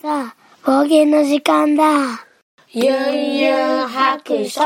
[0.00, 1.84] さあ、方言の時間だ。
[2.68, 4.60] ゆんゆん白書。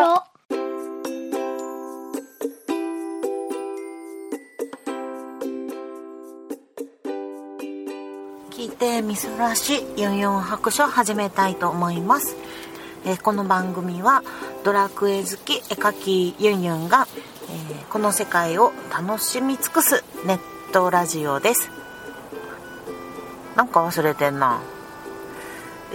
[8.51, 12.37] 聞いてみそらしユンユン白書始めたいと思います、
[13.07, 14.23] えーこの番組は
[14.65, 17.07] ドラクエ好き絵描きユンユンが、
[17.49, 21.71] えーこの世界を楽しみ尽くすネットラジオです
[23.57, 24.61] なんか忘れてんな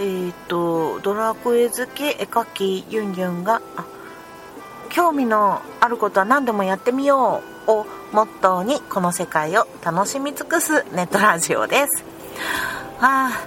[0.00, 3.60] ー、とドラクエ好き絵描きユンユンが
[4.90, 12.04] 興味のあることは何でもやってみようをモットーにこの世界を楽しみ尽くすネットラジオです。
[13.00, 13.44] あ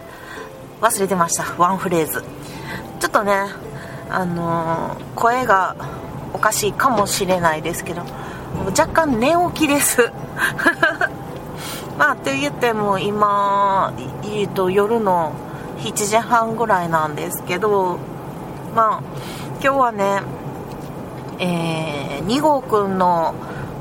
[0.81, 1.45] 忘れてました。
[1.57, 2.21] ワンフレーズ。
[2.99, 3.31] ちょっとね
[4.09, 5.77] あのー声が
[6.33, 8.01] おかしいかもしれないですけど
[8.77, 10.11] 若干寝起きです。
[11.97, 13.93] まあって言っても今、
[14.23, 15.31] えーと夜の
[15.81, 17.97] 7時半ぐらいなんですけど
[18.75, 19.03] まあ
[19.63, 20.21] 今日はね
[21.39, 23.33] えー、2号くんの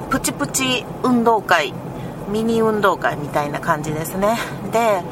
[0.09, 1.75] プチプチ運動会
[2.31, 4.37] ミニ運動会みたいな感じですね。
[4.73, 5.03] で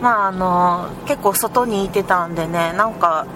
[0.00, 3.26] まああの結構外にいてたんでねなんか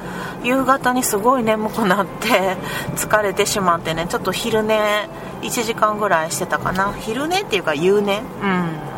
[0.45, 2.57] 夕方にすごい眠くなって
[2.97, 5.09] 疲れてしまってねちょっと昼寝
[5.43, 6.93] 1時間ぐらいしてたかな。
[6.93, 8.23] 昼寝っていうか夕寝？
[8.43, 8.92] うん。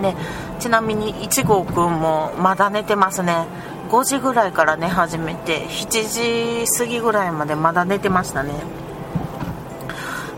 [0.00, 0.14] で
[0.60, 3.46] ちなみに1号くんもまだ寝てますね。
[3.90, 5.66] 5時ぐらいから寝始めて。
[5.66, 8.54] 7時過ぎぐらいまでまだ寝てましたね。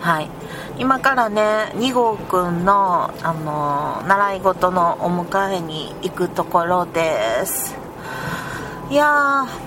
[0.01, 0.29] はい。
[0.77, 7.77] 今からね2号くんの、あのー習い事のお迎えに行くところです。
[8.91, 9.64] いやー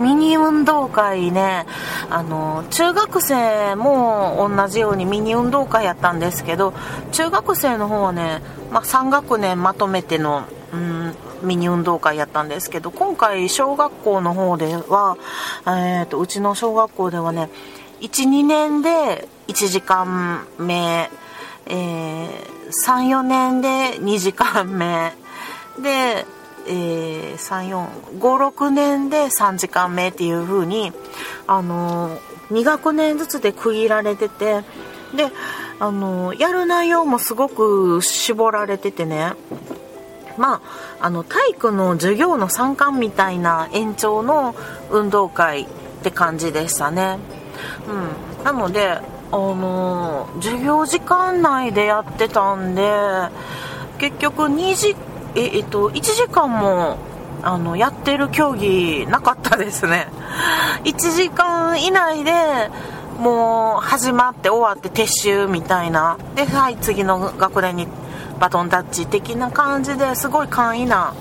[0.00, 1.66] ミニ運動会ね、
[2.08, 6.72] あの中学生も同じようにミニ運動会やったんですけど
[7.12, 8.40] 中学生の方はね、
[8.70, 15.18] まあ、3学年まとめての、うん、ミニ運動会やったんですけど今回小学校の方では、
[15.66, 17.50] えー、とうちの小学校ではね
[18.00, 21.10] 12年で1時間目、
[21.66, 22.28] えー、
[22.70, 23.68] 34年で
[24.00, 25.12] 2時間目。
[25.80, 26.24] で、
[26.66, 30.92] えー、3456年で3時間目っていう風に
[31.46, 32.18] あの
[32.50, 34.62] 2学年ずつで区切られてて
[35.16, 35.30] で
[35.78, 39.32] あのやる内容もすごく絞られててね
[40.38, 40.62] ま
[41.00, 44.54] あ、あの体育の授業の参観みたいな延長の
[44.90, 45.66] 運動会っ
[46.02, 47.18] て感じでしたね。
[47.86, 52.90] うん、なので、あのー授業時間内でやってたんで
[53.98, 54.96] 結局2時
[55.34, 56.98] ええっと1時間も
[57.42, 60.08] あのやってる競技なかったですね。
[60.84, 62.32] 1時間以内で
[63.18, 66.18] もう始まって終わって撤収みたいな。
[66.34, 67.86] ではい次の学年に
[68.38, 71.14] バトンタッチ的な感じですごい簡易な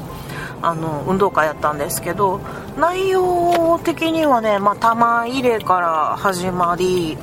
[0.61, 2.39] あの運動会やったんですけど
[2.77, 7.17] 内容的にはね、まあ、玉入れから始まり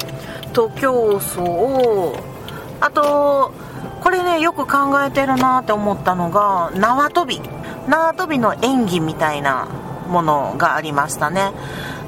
[0.52, 1.40] 徒競走
[2.80, 3.52] あと
[4.00, 7.40] これねよく考えてるなって思ったのが縄跳び。
[7.88, 9.68] 縄跳びの演技みたいな
[10.08, 11.52] ものがありましたね。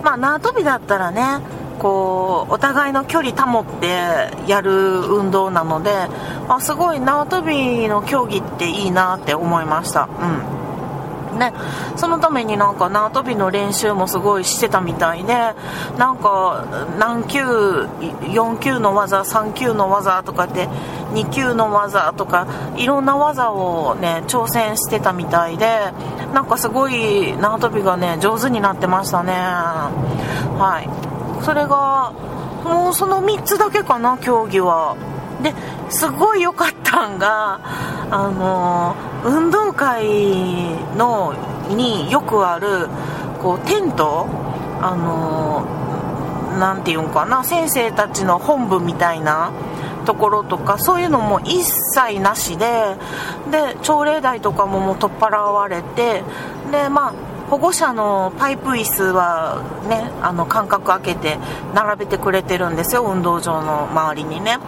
[0.03, 1.41] まあ縄跳びだったらね
[1.79, 6.09] こうお互いの距離保ってやる運動なので
[6.49, 10.09] あすごい縄跳びの競技っていいなって思いました。
[10.21, 10.58] うん。
[11.39, 11.53] ね、
[11.97, 15.35] そのためになんか縄跳びの練習もすごいしてたみたいで
[15.97, 16.67] なんか
[16.99, 20.69] 何級4級の技3級の技とかって
[21.13, 25.93] 2級の技とかいろんな技をね挑戦してたみたいで
[26.35, 29.33] なんかすごい縄跳びがね上手になってましたね。
[29.33, 31.45] はい。
[31.45, 32.13] それが
[32.65, 34.97] もうその3つだけかな競技は。
[35.43, 35.55] で
[35.89, 37.61] すごい良かったんが
[38.11, 40.05] あの運動会
[40.97, 41.35] の
[41.71, 42.89] によくある
[43.43, 44.27] こうテント
[44.81, 49.53] あのなんていうんかな先生たちの本部みたいな
[50.07, 52.97] ところとかそういうのも一切なしで
[53.51, 56.23] で朝礼台とかももう取っ払われて
[56.71, 57.15] でまあ
[57.51, 61.39] 保護者のパイプ椅子はねあの間隔空けて
[61.75, 64.59] 並べてくれてるんですよ運動場の周りにね。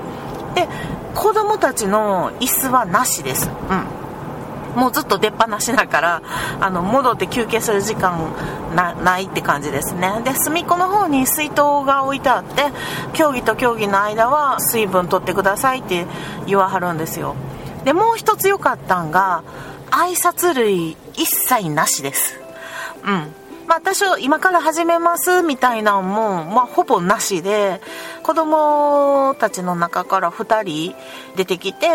[0.54, 0.68] で
[1.14, 3.48] 子供たちの椅子はなしです。
[3.48, 3.99] うん。
[4.80, 6.22] もうずっと出っ放しだから
[6.58, 8.32] あの戻って休憩する時間
[8.74, 10.22] なないって感じですね。
[10.24, 12.64] で隅っこの方に水筒が置いてあって
[13.12, 16.06] 競技と競技の間は水分取ってくださいって
[16.46, 17.36] 言わはるんですよ。
[17.84, 19.42] でもう一つ良かったんが
[19.90, 22.40] 挨拶類一切なしです。
[23.04, 23.34] うん。
[23.68, 27.80] まあ、多少今から始めますみたいなのも、まあ、ほぼなしで
[28.24, 30.94] 子供たちの中から2人
[31.36, 31.86] 出てきて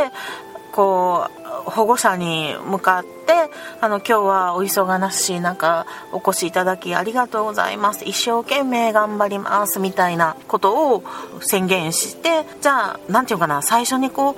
[0.72, 3.34] こう保護者に向かって
[3.82, 8.06] あの今日はお忙しい中お越しいただきありがとうございます。
[8.06, 11.04] 一生懸命頑張りますみたいなことを
[11.42, 14.36] 宣言してじゃあ何て言うかな最初にこう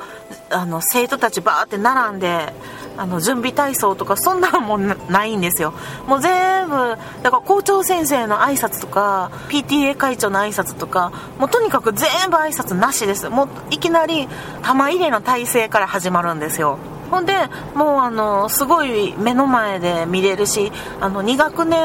[0.53, 2.53] あの生徒たちバーって並んで
[2.97, 5.73] あの準備体操とかそんなのもないんですよ。
[6.07, 6.75] もう全部
[7.23, 13.29] だから校長先生の挨拶とか PTA 会長の挨拶とかもうとにかく全部挨拶なしです。
[13.29, 14.27] もういきなり
[14.63, 16.79] 玉入れの体勢から始まるんですよ。
[17.11, 17.33] ほんで
[17.73, 21.79] もうあのすごい目の前で見れるしあの2学年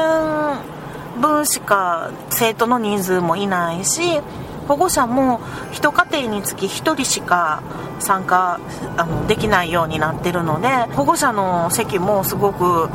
[1.21, 4.21] 分しか生徒の人数もいないし
[4.67, 5.39] 保護者も
[5.73, 7.63] 1家庭につき1人しか
[7.99, 8.59] 参加
[8.97, 12.89] あのできないようになってるので保護者の席もすごく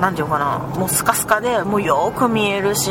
[0.00, 2.90] 何て言うかなもうスカスカでもうよく見えるし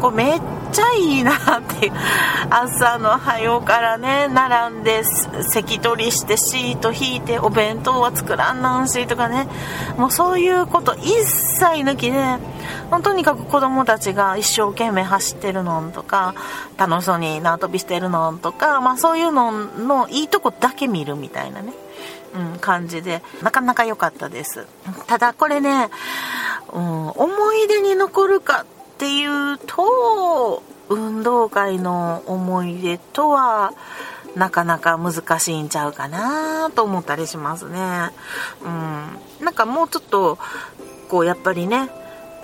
[0.00, 0.40] こうめっ
[0.72, 1.92] ちゃいいなっていう
[2.50, 5.02] 朝の早うからね並んで
[5.52, 9.48] 席取りしてシート引いてお弁当は作らんなんしとかね
[9.96, 12.38] もうそういうこと一切抜きで
[13.02, 16.34] とにかく子供たちが一生懸命走ってるのとか
[16.76, 21.72] 楽しそうに縄跳びしてるのとか、まあ、そういうののいいとこだけ見るみたいなね
[22.32, 24.64] うん、感じでなかなか良かったです
[25.08, 25.88] ただこれね、
[26.72, 28.66] うん、思い出に残るかっ
[28.98, 33.72] ていうと運動会の思い出とは
[34.36, 38.10] なかなか難しいんちゃうかなと思ったりしますね。
[38.62, 39.44] うん。
[39.44, 40.38] なんかもうちょっと、
[41.08, 41.88] こうやっぱりね、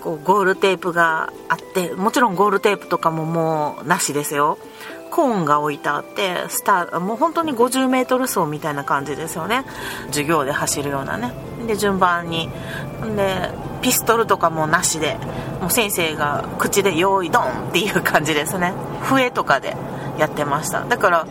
[0.07, 4.57] こうゴールテープがあって、もちろんゴールテープとかももうなしですよ。
[5.11, 9.65] コーンが置いてあってスターもう本当に 50m 走みたいな感じですよね
[10.09, 11.33] 授業で走るようなね
[11.67, 12.51] で順番に
[13.17, 13.51] で
[13.81, 15.17] ピストルとかもなしで
[15.61, 18.75] もう先生が口で「用意ドン!」っていう感じですね
[19.05, 19.77] 笛とかで
[20.19, 20.85] やってました。
[20.85, 21.27] だから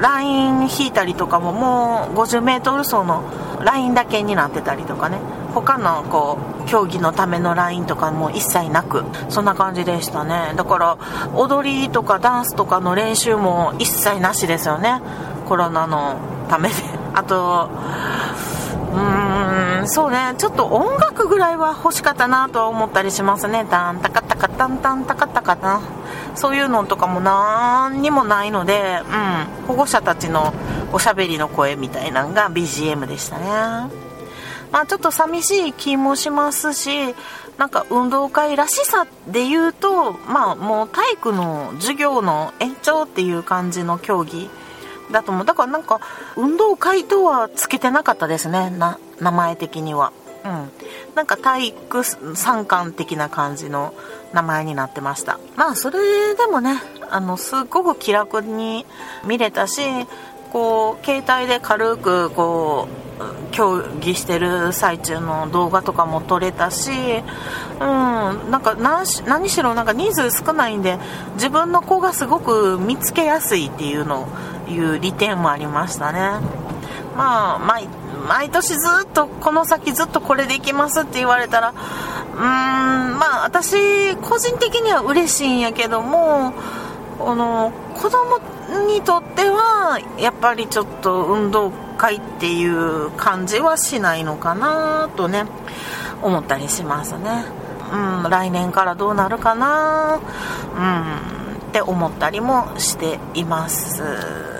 [0.00, 3.22] ライン引いたりとかももう 50m 走の
[3.64, 5.18] ラインだけになってたりとかね。
[5.54, 10.54] 他のこう競技のためのラインとかも一切なくそんな感じでしたね。
[10.56, 10.96] だから
[11.34, 15.00] 踊りとかダンスとかの練習も一切なしですよね。
[15.46, 16.16] コロナの
[16.48, 16.74] ためで。
[17.14, 17.68] あと
[18.92, 20.34] うーんそうね。
[20.38, 23.66] ちょっと音楽ぐらいは欲しかったなとは思ったりしますね。
[23.68, 25.80] タンタカタカタンタンタカタカな
[26.40, 30.54] そういうのとかも何にもないので、うん、保護者たちの
[30.90, 33.44] おしゃべりの声みたいなのが BGM でしたね。
[34.72, 37.14] まあちょっと寂しい気もしますし、
[37.58, 44.48] なんか運動会らしさで言うと、まあもう体育の授業の延長っていう感じの競技
[45.12, 45.44] だと思う。
[45.44, 46.00] だからなんか
[46.36, 50.10] 運動会とはつけてなかったですね、な名前的には。
[50.44, 50.70] うん。
[51.14, 52.04] なんか体育
[52.34, 53.94] 参観的な感じの
[54.32, 55.38] 名前になってました。
[55.56, 58.86] まあそれでもね、あの、すっごく気楽に
[59.24, 59.82] 見れたし、
[60.52, 63.10] こう、携帯で軽くこう、
[63.50, 70.98] 競技してる最中の動画とかも撮れたし、うん、なんか何し何しろなんか人数少ないんで、
[71.34, 74.28] 自分の子がすごく見つけやすいっていうの、
[74.68, 76.40] いう利点もありましたね。
[77.16, 77.88] まあ、毎
[78.28, 78.74] 毎年ず
[79.04, 86.52] っとこの先ずっとこれでいきますって言われたらうーんまあ私個人的には嬉しいんやけども
[87.18, 88.40] この子供
[88.86, 95.44] にとってはやっぱりちょっと運動会っていう感じはしないのかなとね
[96.22, 97.44] 思ったりしますね。
[97.92, 100.20] うん、来年からどうなるかな
[100.76, 101.40] うん
[101.70, 104.59] って思ったりもしています。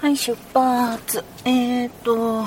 [0.00, 1.24] はい、出発。
[1.44, 2.44] えっ、ー、と、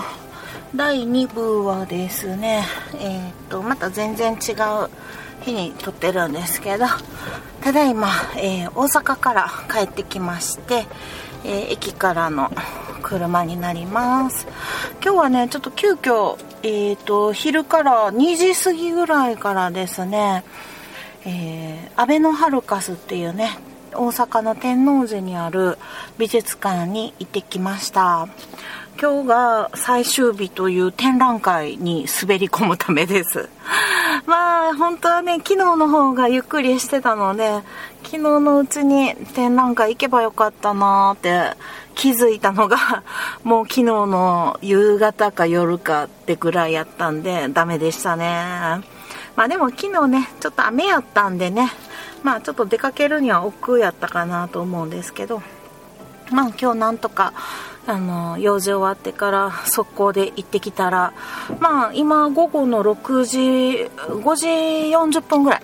[0.74, 4.90] 第2部はですね、えっ、ー、と、また全然違う
[5.42, 6.86] 日に撮ってるんですけど、
[7.62, 10.86] ただいま、えー、大阪から帰ってきまして、
[11.44, 12.52] え駅からの
[13.02, 14.48] 車になります。
[15.04, 20.44] 今日はね、ちょっと急遽、えっ、と、昼から2時過ぎぐらいからですね、
[21.26, 23.58] えー、アベノハルカスっていうね、
[23.94, 25.78] 大阪の天王寺にある
[26.18, 28.28] 美術館に行ってきました。
[29.02, 33.48] 今日が最終日という展覧会に滑り込むためです。
[34.28, 37.62] まあ本当はね昨日の方がゆっくりしてたので
[38.04, 41.58] 昨日のうちに展覧会行けばよかったなーって
[41.96, 43.04] 気づいたのが
[43.44, 48.82] もう昨日の夕方か夜かってぐらいやったんでダメでしたね。
[49.36, 51.72] まあでも昨日ねちょっと雨やったんでね
[52.24, 55.42] まあちょっと出かけるには億劫やったかなと思うんですけど
[56.32, 57.34] まあ今日なんとか
[57.88, 61.14] あの用事終わってから速攻で行ってきたら
[61.60, 63.38] まあ今午後の6時
[63.98, 64.48] 5時
[65.18, 65.62] 40分ぐらい、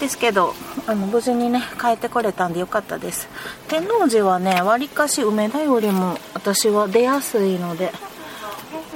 [0.00, 0.54] ですけど
[0.86, 3.28] あの無事にね帰ってこれたんでよかったです。
[3.68, 7.92] 天王寺はねわりかし梅田よりも私は出やすいので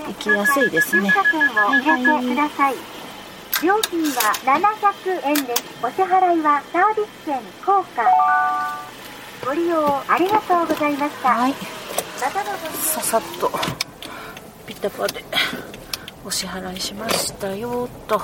[0.08, 1.08] 行きやすいですね。
[1.08, 1.22] は
[1.80, 2.97] いはい。
[3.62, 5.64] 料金は700円です。
[5.82, 8.04] お支払いはサービス券効果
[9.44, 11.28] ご利用ありがとうございました。
[11.30, 11.54] はい。
[12.16, 13.50] ささっと
[14.64, 15.24] ピタパで
[16.24, 18.20] お支払いしましたよと。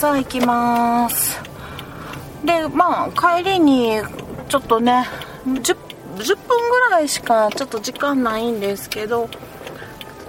[0.00, 1.40] さあ行きます。
[2.44, 4.00] でまあ帰りに
[4.48, 5.06] ちょっとね
[5.46, 5.76] 10,
[6.16, 9.28] 10分ぐらいしかちょっと時間ないんですけど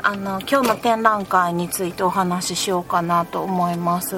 [0.03, 4.15] あの今日の展覧会についてお話ししようかなと思います。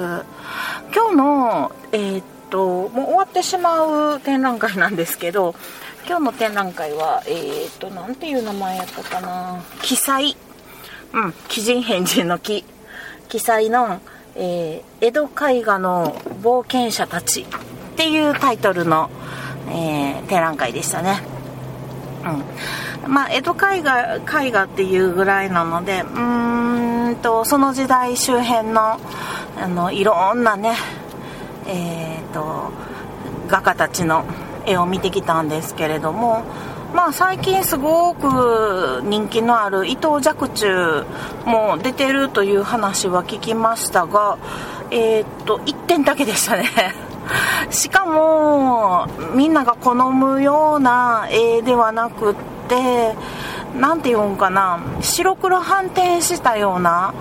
[0.94, 5.54] 今日のえーっともう終わってしまう展覧会なんですけど
[6.06, 9.62] 今日の展覧会はえーっとなんていう名前やったかな。
[9.82, 10.36] 記載
[11.12, 12.64] うん鬼人変人の木
[13.28, 14.00] 記載の、
[14.36, 17.46] えー江戸絵画の冒険者たち」っ
[17.96, 19.10] ていうタイトルの、
[19.68, 21.39] え展覧会でしたね。
[23.04, 26.20] うん、まあ江戸絵画絵画っていうぐらいなのでう
[27.12, 28.98] んとその時代周辺の
[29.56, 30.74] あのいろんなね
[31.66, 32.72] えー、と
[33.48, 34.24] 画家たちの
[34.66, 36.42] 絵を見てきたんですけれども
[36.94, 41.06] まあ最近すごく人気のある伊藤若冲
[41.44, 44.38] も出てるという話は聞きましたが
[44.90, 46.64] えっ、と1点だけでしたね。
[47.70, 52.34] しかもみんなが好むような絵ではなくっ
[52.68, 53.14] て
[53.78, 57.14] 何て言うんかな白黒反転したような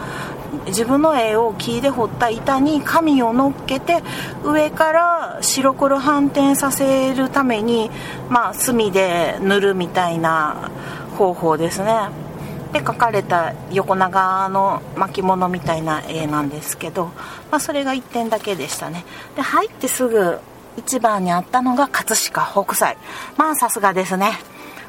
[0.68, 4.02] 自分の絵を木で彫った板に紙を乗っけて
[4.44, 7.90] 上から白黒反転させるために、
[8.30, 10.72] まあ、墨で塗るみたいな
[11.18, 12.29] 方法ですね。
[12.74, 17.06] で描かれた横長の巻物みたいな絵なんですけど、
[17.52, 19.06] まあ、それが1点だけでしたね。
[19.36, 20.40] で入ってすぐ
[20.78, 22.98] 一番にあったのが葛飾北斎。
[23.38, 24.34] まあさすがですね。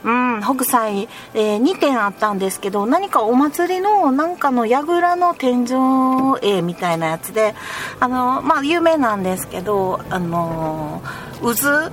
[0.02, 7.54] うん、北斎、えー2点あったんですけど何かお祭りのなんかの櫓の天井絵みたいなやつで
[7.98, 11.02] あのまあ有名なんですけどあの
[11.42, 11.92] 渦？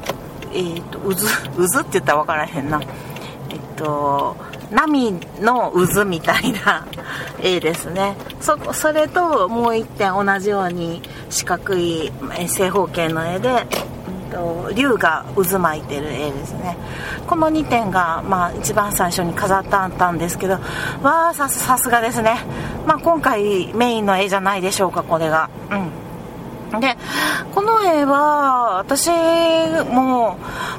[0.54, 1.16] えっ、と渦？
[1.74, 2.82] 渦って言ったら分からへんな。
[3.50, 4.38] えっと
[4.72, 6.86] 波の渦みたいな
[7.42, 8.16] 絵ですね。
[8.42, 12.12] そそれともう一点同じように四角い
[12.48, 13.54] 正方形の絵で、う
[13.94, 13.98] ん
[14.30, 16.78] と竜が渦巻いてる絵ですね。
[17.26, 20.54] この2点が、まあ、一番最初に飾ってあったんですけど
[21.02, 22.38] わあさすさすがですね、
[22.86, 25.50] まあ、今回メインの絵じゃないでしょうかこれが。
[25.72, 26.07] うん。
[26.80, 26.98] で
[27.56, 29.10] この絵は私
[29.90, 30.38] も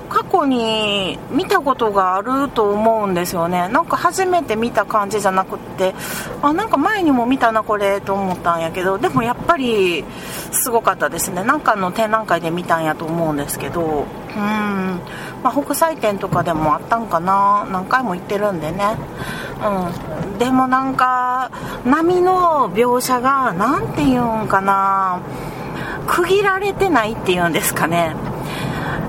[0.08, 3.68] 過去に見たことがあると思うんですよね。
[3.68, 5.94] なんか初めて見た感じじゃなくって
[6.42, 10.04] あなんか前にも見たなこれと思ったんやけどでもやっぱり
[10.52, 11.44] すごかったですね。
[11.44, 14.04] なんかの展覧会で見たんやと思うんですけど
[14.36, 15.00] うん、
[15.42, 17.66] まあ、北斎展とかでもあったんかな。
[17.70, 18.96] 何回も行ってるんでね。
[19.62, 20.38] うん。
[20.38, 21.50] でもなんか
[21.84, 25.20] 波の描写が何て言うんかな。
[26.08, 28.16] 区切られてないっていうんですかね。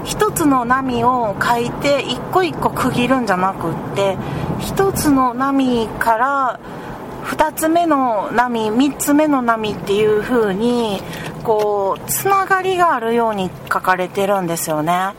[0.03, 4.17] 一つの波を描いて一個一個区切るんじゃなくって
[4.59, 6.59] 一つの波から
[7.23, 11.01] 二つ目の波三つ目の波っていう風に
[11.43, 15.13] こうつながりがあるように書かれてるんですよね。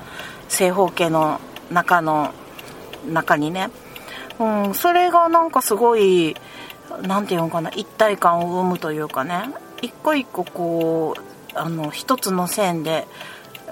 [0.49, 2.33] 正方形の中の
[3.09, 3.71] 中にね、
[4.39, 6.37] うん、それがなんかすごい
[7.03, 9.51] 何て言うのかな一体感を生むというかね。
[9.83, 13.07] 一個一個こうあの一つの線で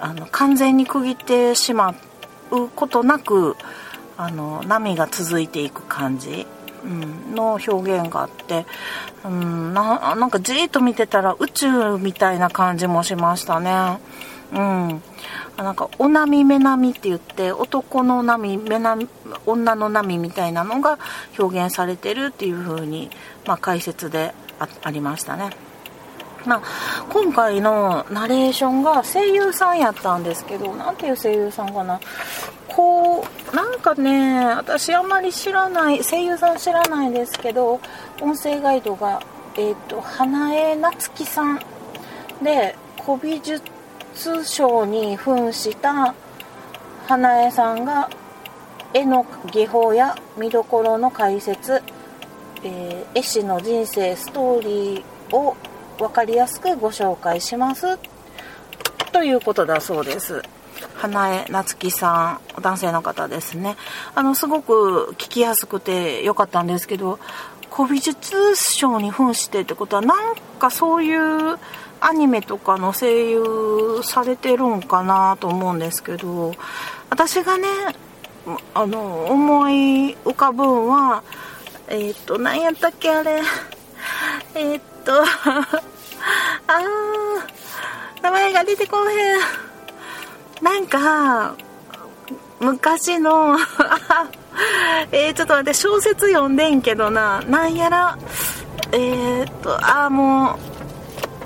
[0.01, 1.95] あの完全に区切ってしま
[2.51, 3.57] うことなく
[4.17, 6.47] あの波が続いていく感じ、
[6.85, 8.67] うん、の表現があって、
[9.25, 13.99] うん、ななんかじーっと見てたら宇宙みたいな感じもしましたね。
[14.51, 15.03] うん、
[15.59, 19.07] なんかお波目波って言って男の波目波
[19.45, 20.99] 女の波みたいなのが
[21.39, 23.11] 表現されてるっていう風に
[23.49, 24.35] まあ、解説で
[24.83, 25.68] ありましたね。
[26.49, 26.63] まあ、
[27.11, 32.01] 今回のナレーションが声優さんやったんですけどなんていう声優さんかな。
[32.69, 37.81] こうなんかね私あんまり知らない声優さん知らないですけど
[38.21, 39.21] 音声ガイドが、
[39.57, 41.61] えー、と花江夏樹さん
[42.43, 43.63] で古美術
[44.45, 46.15] 商に扮した
[47.07, 48.09] 花江さんが
[48.95, 51.83] 絵の技法や見どころの解説、
[52.63, 55.57] えー絵師の人生ストーリーを
[55.99, 57.99] 分かりやすくご紹介します。
[59.13, 60.43] ということだそうです。
[60.95, 63.77] 花江夏樹さん男性の方ですね。
[64.15, 67.19] あのすごく聞きやすくてよかったんですけど
[67.71, 71.59] 古美術商に扮してってことはなんかそういう
[72.01, 76.53] アニメとかの声優されてるんかなと思うんですけど
[77.11, 77.67] 私がね
[78.75, 81.23] あの思い浮かぶんは
[81.89, 83.41] えっ、ー、と何やったっけあれ。
[84.55, 85.23] えっ、と。
[85.25, 89.41] あー名前が出てこへん。
[90.63, 91.55] なんか
[92.61, 93.57] 昔の
[95.13, 97.41] えー、ちょっと待って小説読んでんけどな。
[97.47, 98.19] なんやら
[98.93, 100.59] えー、っとああも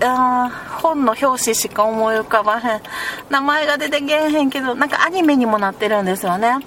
[0.01, 0.51] うあ
[0.83, 2.83] 本の表紙しか思い浮かばへん。
[3.31, 6.59] 名前が出てけえへんけどなんかアニメにもなってるんですよね。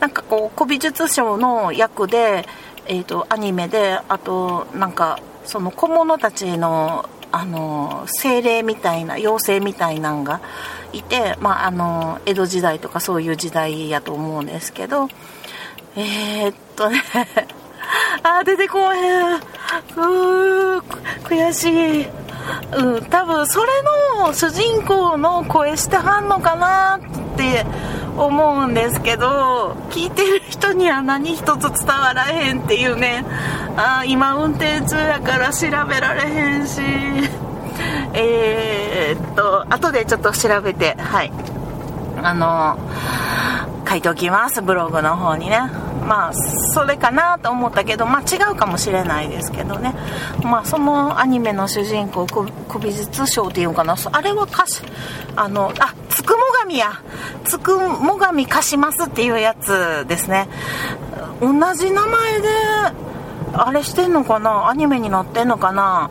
[0.00, 2.46] なんかこう古美術商の役で、
[2.86, 10.40] えーと、アニメであとなんかその小物たちのあの精霊みたいな妖精みたいなんが
[10.92, 15.08] いて、まあ、あの江戸時代とかそういう時代やと思うんですけど
[15.96, 17.02] えー、っとね
[18.22, 19.36] あ出てこへん。
[19.36, 20.82] うー
[21.24, 22.06] 悔しい。
[22.76, 23.66] うん多分それ
[24.22, 27.00] の主人公の声してはんのかな
[27.34, 27.66] って
[28.16, 33.24] 思うんですけど聞いてる人には何一つ伝わらへんっていうね。
[33.76, 36.80] あ今運転中やから調べられへんし。
[38.14, 41.32] えー、っと後でちょっと調べてはい。
[42.22, 42.78] あの
[43.88, 45.85] 書いておきますブログの方にね。
[46.06, 49.94] まあそれかなと思ったけどまあ違うかもしれないですけどね。
[50.42, 53.96] まあそのアニメの主人公古美術商っていうかな。
[54.12, 54.82] あれは歌詞
[55.34, 56.92] あのあつくも神や。
[57.44, 60.48] つくも神貸しますっていうやつですね。
[61.40, 62.48] 同じ名前で
[63.52, 64.68] あれしてんのかな？
[64.68, 66.10] アニメに載ってんのかな？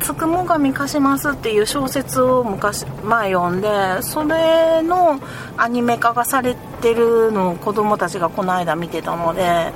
[0.00, 5.20] つくも神貸しますっていう小説を昔前読んでそれの
[5.56, 9.72] アニメ化がされてるのを子供たちがこの間見てたので、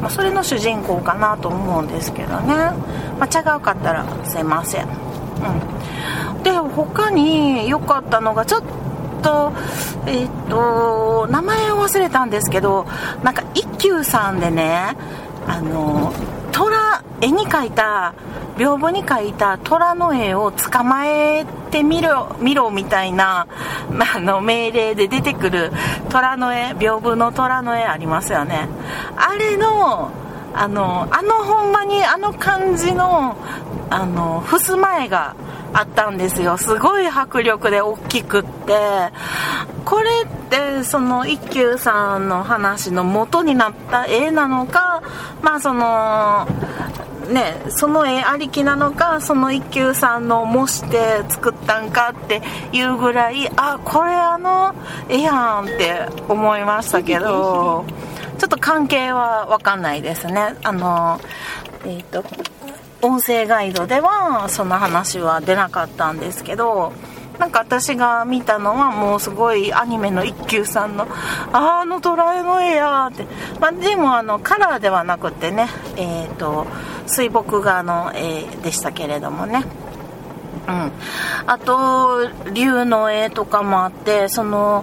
[0.00, 2.54] まあ、それの主人公かなと思うんですけどね、
[3.18, 8.62] まあ、違うかったらすいません、うん、で他に良かったのがちょっ
[9.22, 9.52] と
[10.06, 12.86] えっ、と名前を忘れたんですけど
[13.22, 14.96] なんか一休さんでね
[15.46, 16.12] あの
[16.62, 18.14] 虎絵に描いた
[18.56, 23.48] 屏風に描いた虎の絵を捕まえてみろ見ろみたいな、
[23.90, 25.72] ま あの命令で出てくる
[26.08, 28.68] 虎の絵屏風の虎の絵ありますよね。
[29.16, 30.10] あれの
[30.54, 33.36] あのあのほんまにあの感じの
[33.92, 35.36] あの襖絵が
[35.74, 36.56] あったんですよ。
[36.56, 39.12] すごい迫力で大きくって。
[39.84, 45.02] これってその一休さんの話の元になった絵なのか
[45.42, 46.46] まあその
[47.32, 54.74] ね、その絵ありきなのかその一休さんの模して作ったんかっていうぐらいあこれあの
[55.08, 57.84] 絵やんって思いましたけど
[58.38, 60.56] ちょっと関係は分かんないですね。
[60.64, 61.20] あの
[61.84, 62.24] えっ、ー、と
[63.02, 66.92] 音声ガイドではその話は出なかったんですけど
[67.38, 71.08] なんか私が見たのはもうすごいアニメの一休さんの
[71.52, 73.26] ああのドラえもんやって、
[73.58, 76.66] まあ、でもあのカラーではなくてねえっ、ー、と
[77.06, 79.64] 水墨画の絵でしたけれどもね。
[80.68, 80.92] うん、
[81.48, 84.82] あと竜の絵とかもあってその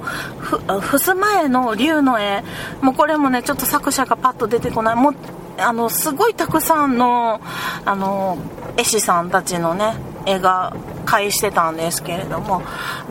[0.81, 2.43] ふすま絵の竜の絵。
[2.81, 4.95] もうこれもねちょっと作者がパッと出てこない。
[4.97, 5.13] も
[5.59, 7.41] あのすごいたくさんの
[7.85, 8.37] あの
[8.77, 9.93] 絵師さんたちのね
[10.25, 12.61] 絵が返してたんですけれども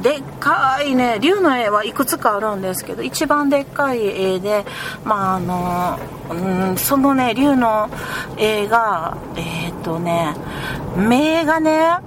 [0.00, 4.64] でっかいね竜の絵はいくつかあるんですけど一番でっかい絵で
[5.04, 5.98] まああの、
[6.70, 7.90] うん、そのね竜の
[8.36, 10.34] 絵がえっ、とね
[10.96, 11.98] 目がね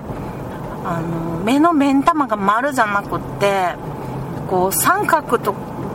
[0.84, 3.76] あの目の目ん玉が丸じゃなくって
[4.50, 5.52] こう三角と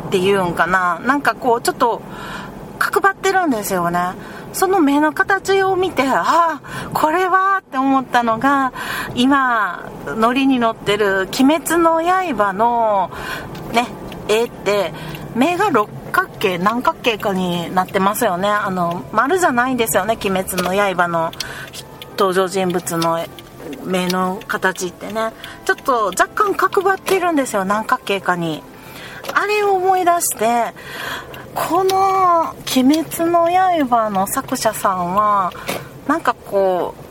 [0.07, 1.01] っていうんかな。
[1.01, 2.01] なんかこうちょっと
[2.97, 4.15] 角張ってるんですよね。
[4.53, 8.73] その目の形を見てああこれはって思ったのが
[9.15, 13.11] 今ノリに乗ってる「鬼滅の刃」の
[13.73, 13.87] ね
[14.29, 14.95] 絵って
[15.35, 18.49] 目が六角形何角形かになってますよね。
[18.49, 21.33] あの丸じゃないんですよね「鬼滅の刃」の
[22.13, 23.23] 登場人物の
[23.85, 25.33] 目の形ってね。
[25.67, 28.63] ちょっと若干角張ってるんですよ何角形かに。
[29.35, 30.73] あれを思い出して
[31.57, 33.49] この「鬼滅の
[33.89, 35.51] 刃」の作者さんは
[36.07, 37.07] なんかこう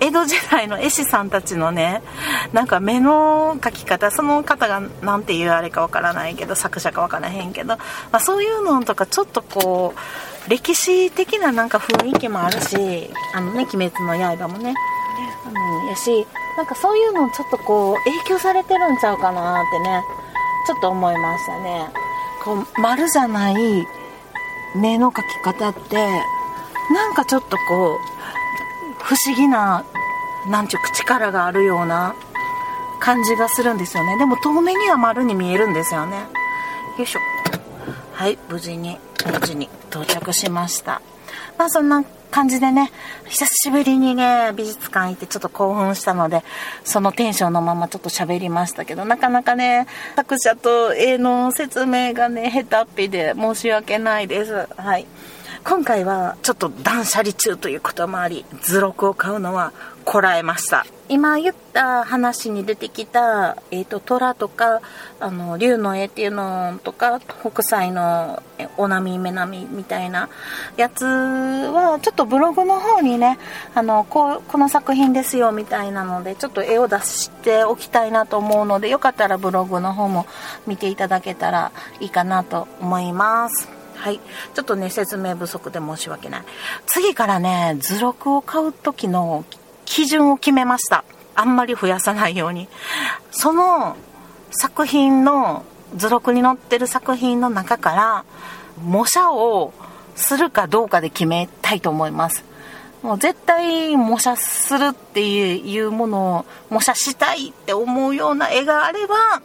[0.00, 2.02] 江戸時代の絵師さんたちのね
[2.52, 7.78] なんか目の描き方その方が何ていうあれかわからないけど作者かわからへんけど、ま
[8.12, 9.94] あ、そういうのとかちょっとこ
[10.46, 14.74] う歴史的ななんか雰囲気もあるしあのね「鬼滅の刃」もね、
[15.82, 20.02] うん、やしなんかそういうのちょっとこう影響されてるんちゃうかなってね
[20.66, 22.05] ちょっと思いましたね。
[22.46, 23.56] こう丸じゃない
[24.76, 25.96] 目の描き方って
[26.94, 27.98] なんかちょっとこう
[29.02, 29.84] 不思議な
[30.48, 32.14] なんちゅう力があるような
[33.00, 34.16] 感じがするんですよね。
[34.16, 36.18] でも遠目には丸に見えるんですよね。
[36.96, 37.20] よいしょ。
[38.12, 41.02] はい無事に無事に到着しました。
[41.58, 42.90] まあそんな感じでね、
[43.26, 46.44] 久しぶりにね、美術館行ってちょっと興奮したので、
[46.84, 49.86] そのテンションのままちょっと喋りましたけど、なかなかね、
[50.16, 54.68] 作者と絵の説明がね、下手っぴで申し訳ないです。
[54.76, 55.06] はい。
[55.64, 59.72] 今回はちょっと断捨離中ということもあり、図録を買うのは
[60.04, 60.86] こらえました。
[61.08, 64.80] 今言った話に出てきた、えっ、ー、と、虎とか、
[65.20, 68.42] あの、竜の絵っていうのとか、北斎の
[68.76, 70.28] お波目波みたいな
[70.76, 73.38] やつは、ちょっとブログの方にね、
[73.74, 80.26] あの、こう、この作品ですよみたいなので、ちょっと絵を出しておきたいなと思うので、よかったらブログの方も
[80.66, 83.76] 見ていただけたらいいかなと思います。
[83.96, 84.20] はい。
[84.54, 86.42] ちょっとね、説明不足で申し訳ない。
[86.86, 89.44] 次からね、図録を買う時の
[89.96, 91.04] 基準を決めました。
[91.34, 92.68] あんまり増やさないように。
[93.30, 93.96] その
[94.50, 95.64] 作品の、
[95.96, 98.24] 図録に載ってる作品の中から、
[98.84, 99.72] 模写を
[100.14, 102.44] するかどうかで決めたいと思います。
[103.02, 109.40] もう絶対模写するっていうものを模写したいって思うような絵があれば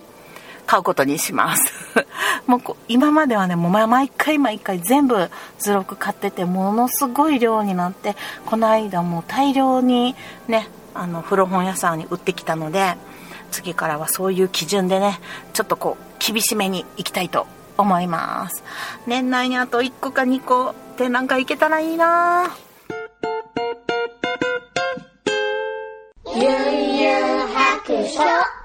[0.71, 1.63] 買うことにします。
[2.47, 5.29] もう今まではねもう毎回毎回全部
[5.59, 10.15] 図録買っててものすごい量になってこの間もう大量に
[10.47, 12.95] ねあの古本屋さんに売ってきたので
[13.51, 15.19] 次からはそういう基準でね
[15.51, 18.63] ちょっとこう厳しめにいきたいと思います。
[19.07, 22.49] 年内にあと1個か2個展覧会行けたらいいな。
[26.33, 28.60] ゆんゆん白書。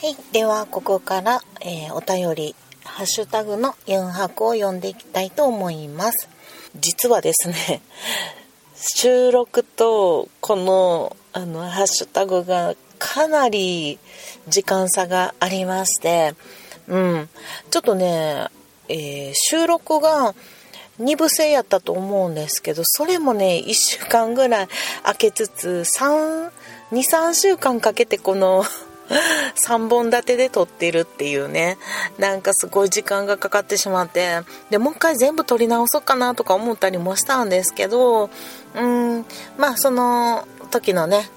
[0.00, 0.16] はい。
[0.32, 6.28] では、ここから、えー、お便り、ハッシュタグのユンハクを読んでいきたいと思います。
[6.76, 7.82] 実はですね、
[8.78, 13.98] 収録とこの、あの、ハッシュタグがかなり
[14.46, 16.36] 時間差がありまして、
[16.86, 17.28] うん。
[17.68, 18.46] ちょっとね、
[18.88, 20.32] えー、収録が
[21.00, 24.68] 2部制やったと思うんですけど、それもね、1週間ぐらい
[25.02, 26.52] 空けつつ、3、
[26.92, 28.64] 2、3週間かけてこの
[29.08, 31.78] 3本立てで撮ってるっていうね。
[32.18, 34.40] なんかすごい時間がかかってしまって。
[34.70, 38.30] でもう一回全部撮り直そうかなとか思ったりもしたんですけど
[38.74, 39.24] うん
[39.56, 41.30] まあその時のね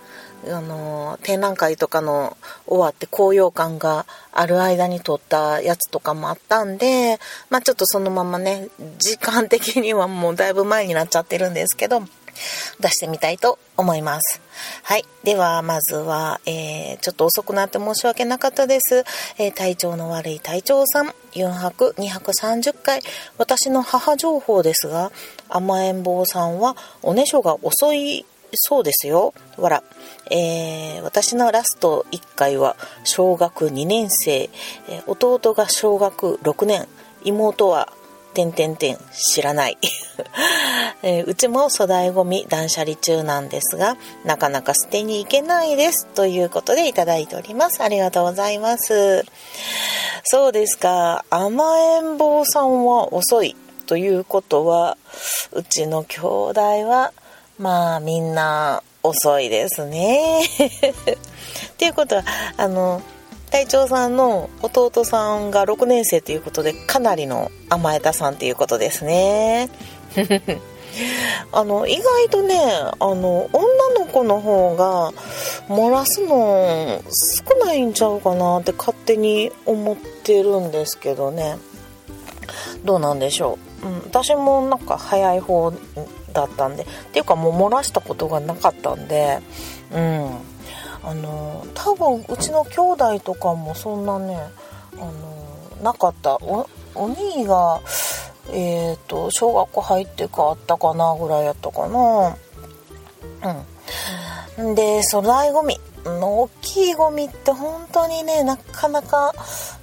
[0.47, 12.01] あの展覧会とかの終わって高揚感がある間に撮ったやつとかもあったんでまあちょっとそのままね時間的にはもうだいぶ前になっちゃってるんですけど
[12.79, 14.41] 出してみたいと思います。
[14.83, 15.05] はい。
[15.23, 19.03] では、まずは、えー、ちょっと遅くなって申し訳なかったです。
[19.37, 23.01] えー、体調の悪い隊長さん、4泊230回、
[23.37, 25.11] 私の母情報ですが、
[25.49, 29.33] 甘えん坊さんはおねしょが遅いそうですよ。
[29.57, 29.83] わら。
[30.29, 34.49] えー、私のラスト1回は小学2年生、
[34.89, 36.87] え、弟が小学6年、
[37.23, 37.91] 妹は
[38.33, 39.77] てんてんてん知らない、
[41.03, 47.81] えー、うちも粗大ごみ断捨離中なんですがなかなか捨てに行けないですということでいただいております。
[47.83, 49.25] ありがとうございます。
[50.23, 51.25] そうですか。
[51.29, 54.97] 甘えん坊さんは遅いということは
[55.51, 57.11] うちの兄弟は
[57.59, 60.43] まあみんな遅いですね。
[61.73, 62.23] っていうことは
[62.57, 63.01] あの
[63.51, 69.69] 隊長さんの弟さんが6年生ということでかなりの甘えたさんっていうことですね。
[71.53, 72.59] あの意外とね
[72.99, 75.11] あの女の子の方が
[75.69, 81.57] 漏らすの少ないんちゃうかなって勝手に思ってるんですけどね。
[82.83, 85.71] どうなんでしょう、うん、私もなんか早い方
[86.33, 86.83] だったんで。
[86.83, 89.39] っていうかもう漏らしたことがなかったんで。
[89.93, 90.50] うん
[91.03, 94.37] あの多分うちの兄弟とかもそんなね
[94.93, 96.35] あのなかった。
[96.35, 97.79] おお兄が
[98.51, 102.37] えっ、ー、と小学校入ってからあったかなぐらいやったかな。
[104.57, 104.75] うん。
[104.75, 109.33] で粗大ごみの大きいゴミって本当にねなかなか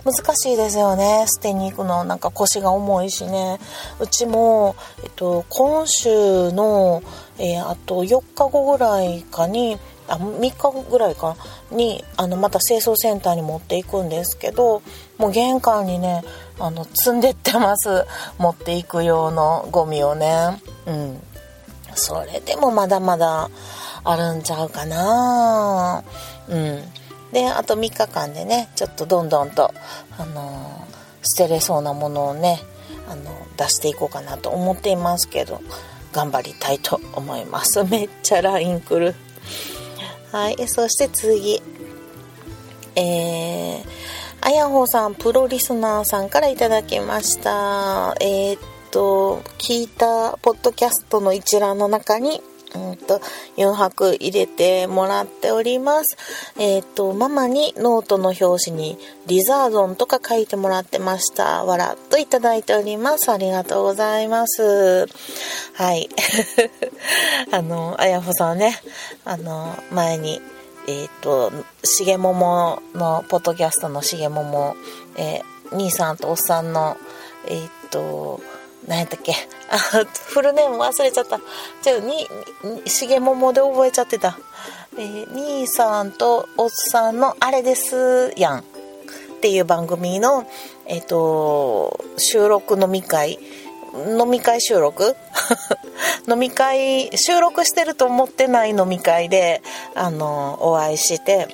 [0.05, 1.25] 難しいですよね。
[1.27, 3.59] 捨てに行くのなんか腰が重いしね。
[4.01, 7.03] うちも、えっと、今週の、
[7.39, 11.37] えー、あと4日後ぐらいかにあ3日ぐらいか。
[11.71, 14.83] にあのまた清掃センターに持っていくんですけど
[15.19, 16.25] もう玄関にね
[16.59, 18.07] あの積んでってます。
[18.39, 20.61] 持っていく用のゴミをね。
[20.87, 21.23] うん。
[21.95, 23.51] それでもまだまだ
[24.05, 26.03] あるんちゃうかな。
[26.49, 26.93] うん。
[27.33, 29.73] であと3日間でねちょっとどんどんと
[30.17, 30.87] あの
[31.23, 32.61] 捨てれそうなものをね
[33.09, 35.61] あの出していこうかなと思っていますけど
[36.13, 37.85] 頑張りたいと思います。
[37.85, 39.15] めっちゃ LINE 来る。
[40.33, 41.63] はい、そして次。
[42.97, 43.85] えー、
[44.41, 48.15] あやほさん、プロリスナーさんからいただきました。
[48.21, 48.61] えー、っ
[48.91, 52.43] と、聞いたポッドキャストの一覧の中に、
[52.75, 53.21] うんと、
[53.57, 56.17] 4泊入れてもらっております。
[56.59, 61.65] えっ、と、ママにノートの表紙にリザードンとか書いてもらってました。
[61.65, 63.31] わらっといただいております。
[63.31, 65.07] ありがとうございます。
[65.75, 66.09] はい。
[67.53, 68.81] あの、あやほさんね、
[69.25, 70.41] あの、前に、
[70.87, 71.53] えっ、と、
[71.85, 74.77] しげももの、ポッドキャストのしげもも、
[75.17, 76.97] えー、兄さんとおっさんの、
[77.47, 78.41] えっ、と、
[78.89, 79.35] 何やったっけ、
[80.29, 81.39] フルネーム忘れちゃった。
[81.83, 82.27] じゃあ、に、
[82.87, 84.39] しげももで覚えちゃってた。
[84.97, 88.59] えー、兄さんとおっさんのあれですやん。
[88.61, 88.63] っ
[89.41, 90.47] ていう番組の、
[90.87, 93.39] えっ、ー、と、収録飲み会。
[94.19, 95.15] 飲み会収録？
[96.27, 99.63] 飲み会、収録してると思ってない飲み会で、
[99.95, 101.49] あの、お会いして、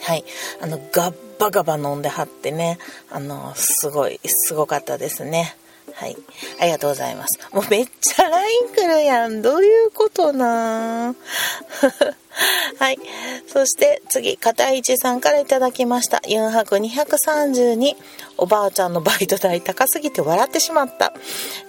[0.00, 0.24] はい、
[0.60, 2.78] あの、ガッバガバ飲んではってね、
[3.10, 5.56] あの、すごい、すごかったですね。
[5.98, 6.16] はい。
[6.60, 7.40] ありがとうございます。
[7.52, 9.42] もうめっちゃ LINE 来るやん。
[9.42, 11.12] どういうことな
[12.78, 12.98] はい。
[13.48, 16.18] そして次、片市さんからいただきました。
[16.18, 17.96] 4泊232。
[18.36, 21.12] おばあちゃんのバイト代高すぎて笑ってしまった。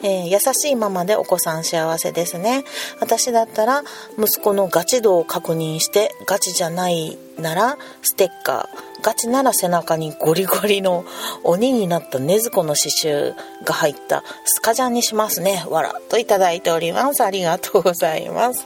[0.04, 2.65] えー、優しいママでお子さん幸せですね。
[3.00, 3.84] 私だったら、
[4.20, 8.88] 息子のガチ度を確認して、ガチじゃないなら、ステッカー。
[9.02, 11.06] ガチなら背中にゴリゴリの
[11.44, 13.36] 鬼になった禰豆子の刺繍
[13.66, 15.64] が入ったスカジャンにしますね。
[15.70, 17.24] わらっといただいております。
[17.24, 18.66] ありがとうございます。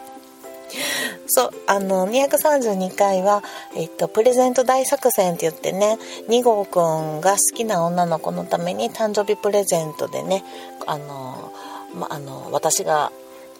[1.27, 3.43] そう、あの、232回は、
[3.75, 5.97] えっと、プレゼント大作戦って言ってね、
[6.29, 10.43] 2号くんが好きな女の子のために誕生日プレゼントでね、
[10.85, 11.51] あの、
[11.93, 13.11] ま、あの、私が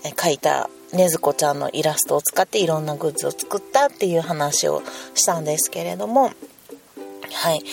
[0.04, 4.84] 描いたねずこちゃんのイラストを使っていろんなグッズを作ったっていう話を
[5.14, 6.32] したんですけれども、
[7.32, 7.64] はい。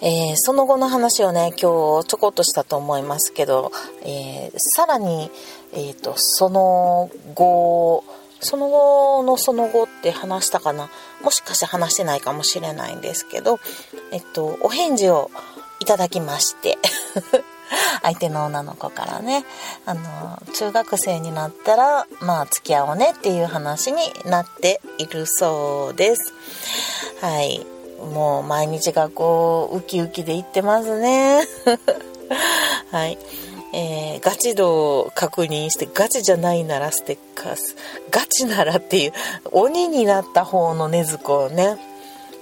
[0.00, 3.72] えー、その後の話をね、今日ちょこっとしたと思いますけど、
[4.04, 5.30] えー、さらに、
[5.72, 8.04] えっ、ー、と、その後、
[8.40, 10.90] その後のその後って話したかな？
[11.22, 13.60] もしかして話してないかもしれないんですけど、
[14.10, 15.30] えっと、お返事を
[15.78, 16.76] いただきまして
[18.02, 19.44] 相手の女の子からね、
[19.86, 26.32] あの、中学生になったら、まあ、付き合おうねっていう話になっているそうです。
[27.20, 27.64] はい。
[28.12, 31.46] もう毎日学校ウキウキで行ってますね。
[32.90, 33.18] はい。
[33.74, 37.74] えー、ガチ度を確認してガチじゃないならステッカース
[38.10, 39.12] ガチならっていう
[39.50, 41.78] 鬼になった方の禰豆子をね。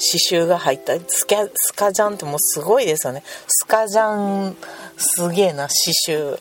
[0.01, 0.95] 刺繍が入った。
[1.07, 3.23] スキャスカジャンってもうすごいですよね。
[3.47, 4.57] スカジャン
[4.97, 6.39] すげえな刺繍、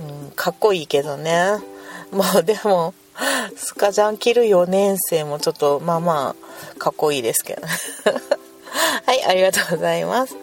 [0.00, 1.58] うん、かっこいいけどね。
[2.10, 2.94] もうでも
[3.56, 6.34] スカジャン着る4年生もちょっとまあま
[6.74, 7.62] あかっこいいですけど
[9.04, 10.36] はいありがとうございます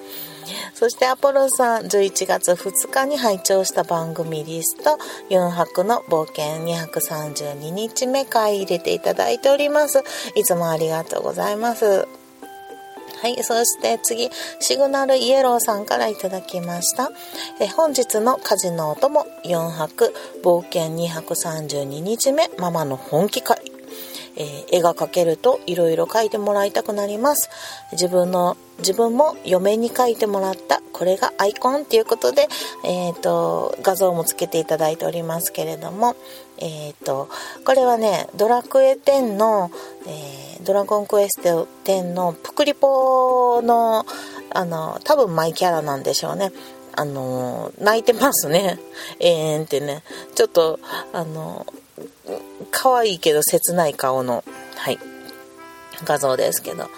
[0.74, 4.98] そしてアポロさん、11月2日に拝聴した番組リスト、
[5.30, 10.04] 4泊の冒険232日目回入れていただいております。
[10.36, 12.08] いつもありがとうございます。
[13.22, 13.42] はい。
[13.42, 14.30] そして次、
[14.60, 17.10] シグナルイエローさんからいただきました。
[17.62, 23.75] え本日の家事のお供、4泊、冒険232日目、ママの本気会。
[24.36, 27.50] えー、絵が描けるといろいろ描いてもらいたくなります。
[27.92, 32.48] 自分の、自分も嫁に描いてもらったこれがアイコンっていうことで、
[32.84, 36.16] え、ー、と、画像もつけていただいておりますけれども、
[36.58, 37.28] え、ー、と、
[37.66, 39.72] これはね、ドラクエ10の、
[40.08, 44.06] えドラゴンクエスト10のプクリポの、
[44.52, 46.52] あの、多分マイキャラなんでしょうね。
[46.94, 48.80] あの、泣いてますね。
[49.20, 50.02] 永遠ってね。
[50.34, 50.80] ちょっと、
[51.12, 51.66] あの、
[52.72, 54.44] 可愛いけど切ない顔の、
[54.76, 55.00] はい、
[56.04, 56.90] 画像ですけど。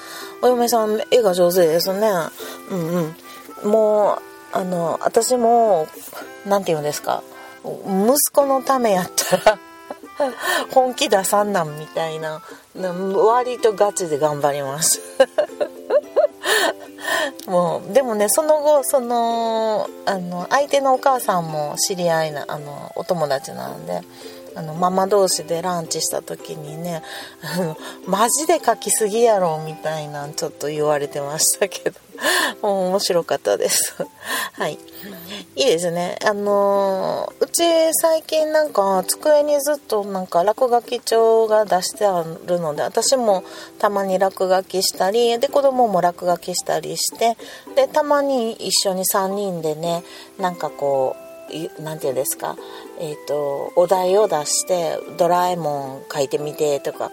[0.41, 2.09] お嫁さん、絵が上手ですね。
[2.69, 3.13] うん
[3.63, 3.69] うん。
[3.69, 5.87] もう、あの、私も、
[6.45, 7.23] なんて言うんですか。
[7.63, 9.59] 息子のためやったら
[10.71, 12.41] 本気出さんなんみたいな、
[12.75, 15.01] 割とガチで頑張ります。
[17.47, 24.01] もう、でもね、その後、その、あの、相手のお母さんも知り合いな、あの、お友達なんで、
[24.57, 27.03] あのママ同士でランチした時にね
[27.43, 31.99] あのマジで書きすぎやろみたいなちょっと言われてましたけど
[32.67, 33.93] 面白かったです。
[34.53, 34.79] はい。
[35.55, 36.17] いいですね。
[36.25, 43.43] あのうち最近なんか机にずっとなんか落書き帳が出してあるので私も
[43.77, 47.37] たまに落書きしたりで子供も落書きしたりして
[47.75, 50.03] でたまに一緒に3人でね
[50.39, 51.26] なんかこう
[51.79, 52.55] 何て言うんですか、
[52.99, 57.11] えーと、お題を出して「ドラえもん書いてみて」とか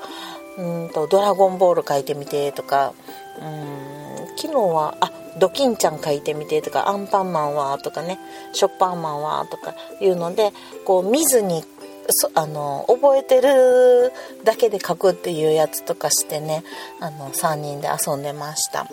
[0.58, 2.94] うんと「ドラゴンボール書いてみて」とか
[3.40, 4.04] うん
[4.36, 8.18] 昨日はあドキンちゃん書いてみてとかアンパンマンはとかね
[8.52, 10.52] ショッパーマンはとかいうので
[10.84, 11.64] こう見ずに
[12.10, 14.12] そあの覚えてる
[14.44, 16.62] だけで書くっていうやつとかしてね
[17.00, 18.86] あの3人で遊んでました。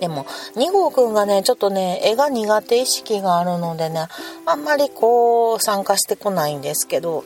[0.00, 0.24] でも
[0.56, 4.08] 2号くんがねちょっとね絵が苦手意識があるのでね
[4.46, 7.24] あんまりこう参加してこないんですけど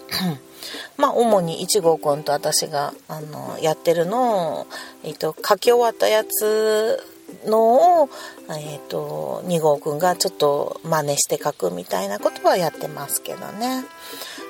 [0.98, 4.66] まあ主に1号くんと私があのやってるのを、
[5.04, 7.00] えーと、書き終わったやつ
[7.46, 8.08] のを、
[8.48, 13.84] えーと、2号くんがちょっと真似して書くみたいなことはやってますけどね。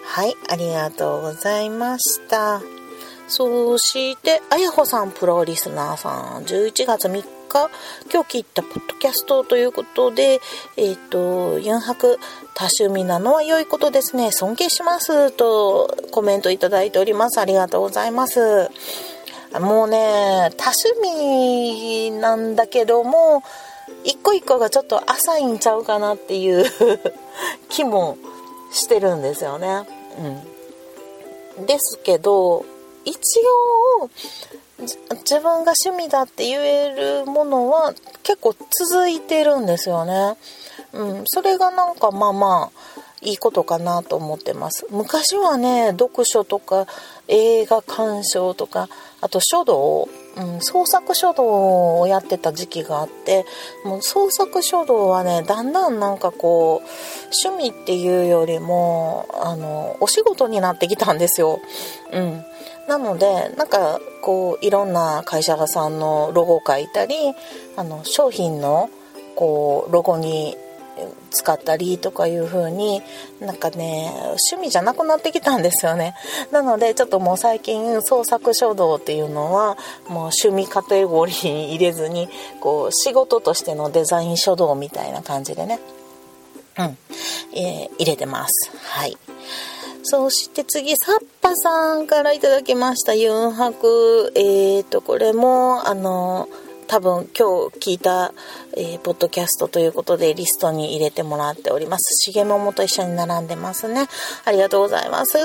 [0.07, 2.61] はい、ありがとうございました。
[3.27, 7.71] そして、あやほさんプロリスナーさん、11月3日、
[8.13, 10.41] 今日聞いたポッドキャストということで、
[10.77, 12.19] えっ、ー、と、4泊
[12.55, 14.33] 多趣味なのは良いことですね。
[14.33, 15.31] 尊敬します。
[15.31, 17.39] とコメントいただいております。
[17.39, 18.71] ありがとうございます。
[19.61, 23.43] もうね、多趣味なんだけども、
[24.03, 26.65] 一個一個がちょっと浅いんちゃうかなっていう
[27.69, 28.19] 気も
[28.73, 29.87] してるんですよね。
[31.59, 32.65] うん、ですけど
[33.05, 33.41] 一
[34.01, 34.11] 応
[34.79, 34.97] 自
[35.41, 40.37] 分が趣味だって言えるものは結構続いてるんですよね。
[40.93, 44.87] うん、それがなんかまあまあいいことかなと思ってます。
[44.91, 46.87] 昔はね読書とか
[47.29, 48.89] 映画鑑賞とか
[49.21, 53.47] あと書道、うん、創作書道をやってた時期があって
[53.85, 56.89] もう創作書道はねだんだんなんかこう
[57.49, 61.61] 趣味っていうよりもあのお仕事になってきたんですよ。
[62.13, 62.45] うん、
[62.89, 67.15] なのでなんかこういろんな会社さんのロゴを書いたり
[67.77, 68.91] あの商品の
[69.37, 70.57] こうロゴに
[71.31, 73.03] 使ったりとかいう風に
[73.41, 76.15] なんかね趣味じゃなくなってきたんですよね。
[76.53, 79.77] なのでちょっともう最近創作書道っていうのは
[80.09, 82.29] もう趣味カテゴリーに入れずに
[82.61, 85.81] こう仕事としてのデザイン書道みたいな感じでね
[86.79, 86.97] うん、
[87.57, 88.71] えー、入れてます。
[88.77, 89.17] はい。
[90.07, 93.15] そして次、サッパさんからいただきました。
[93.15, 94.33] ユンハク。
[94.37, 96.47] えーと、これも、あの、
[96.87, 98.35] 多分今日聞いた、
[98.77, 102.15] えー、ポッドキャストということでリストに入れてもらっております。
[102.17, 104.07] しげももと一緒に並んでますね。
[104.45, 105.39] ありがとうございます。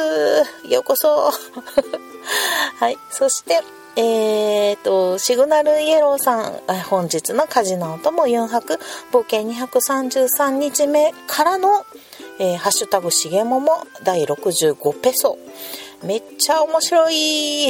[0.70, 1.32] ようこそ。
[2.80, 2.98] はい。
[3.12, 3.62] そして、
[3.96, 8.78] えーと、シグナルイエローさん、本日のカジノとも4泊、
[9.14, 11.86] 冒険233日目からの、
[12.40, 15.38] えー、ハッシュタグしげもも第65ペソ。
[16.04, 17.68] めっちゃ面白い。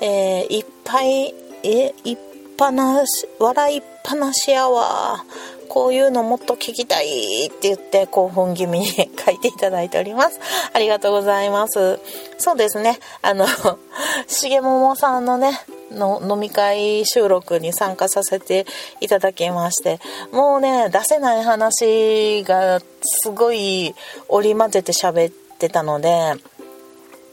[0.00, 2.18] えー、いっぱい、え、いっ
[2.56, 5.24] ぱなし、笑いっぱなしやわ。
[5.66, 10.40] こういうのもっと聞きたいって言って興奮気味に書いていただいております。
[10.72, 11.98] ありがとうございます。
[12.38, 12.98] そうですね。
[13.22, 13.46] あの、
[14.26, 18.66] しげももさんのね、の飲み会収録に参加させて
[19.00, 20.00] いただきまして
[20.32, 23.94] もうね出せない話がすごい
[24.28, 26.34] 織り交ぜて喋ってたので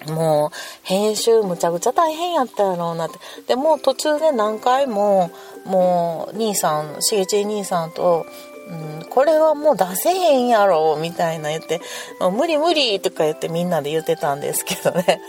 [0.07, 0.49] もう
[0.83, 3.19] 編集むちゃくちゃ大変やったやろうなって。
[3.47, 5.31] でも途中で何回も
[5.65, 8.25] もう兄さんしげち兄さんと
[8.65, 11.81] うん、これはもう出せへんやろうみたいな言って
[12.31, 15.21] 「無理無理」とか言ってみんなで言ってたんですけどね。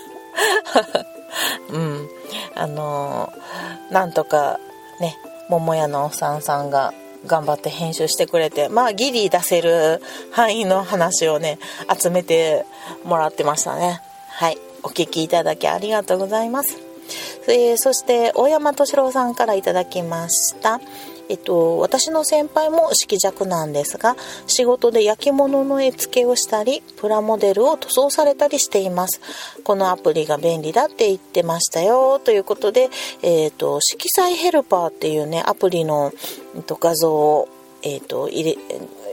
[1.71, 2.09] うん。
[2.55, 4.61] あのー、なんとか
[5.01, 6.95] ね桃屋のおっさんさんが
[7.27, 11.59] 頑張って編集してくれてまあギリ出せる範囲の話をね
[11.99, 12.65] 集めて
[13.05, 14.01] もらってましたね。
[14.37, 14.59] はい。
[14.83, 16.77] お聞きいただきありがとうございます。
[17.47, 20.81] えー、そして、大山敏郎さんからいただきました。
[21.29, 24.16] えっと、私の先輩も色弱なんですが、
[24.49, 29.20] 仕事で焼き物の絵付けをしたり、プラモデルを塗装されたりしています。
[29.62, 32.18] このアプリが便利だって言ってましたよ。
[32.18, 32.90] ということで、
[33.23, 36.12] えっと、色彩ヘルパーっていうね、アプリの、
[36.57, 37.49] えっと、画像を、
[37.83, 38.59] えっと、入れ、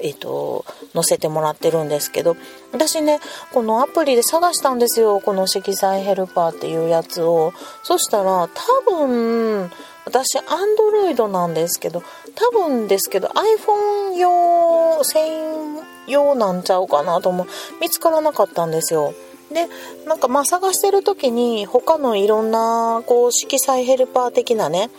[0.01, 2.35] えっ、と、載せてもらってるんですけど、
[2.71, 3.19] 私ね、
[3.53, 5.19] このアプリで探したんですよ。
[5.19, 7.53] この色彩ヘルパーっていうやつを。
[7.83, 9.71] そしたら、多分、
[10.05, 12.03] 私、アンドロイドなんですけど、
[12.35, 17.47] 多分ですけど、iPhone 用、専用なんちゃうかなと思う。
[17.79, 19.13] 見つからなかったんですよ。
[19.53, 19.67] で
[20.07, 24.89] なんかまあ探してる時に他のいろんなこう色彩ヘルパー的なね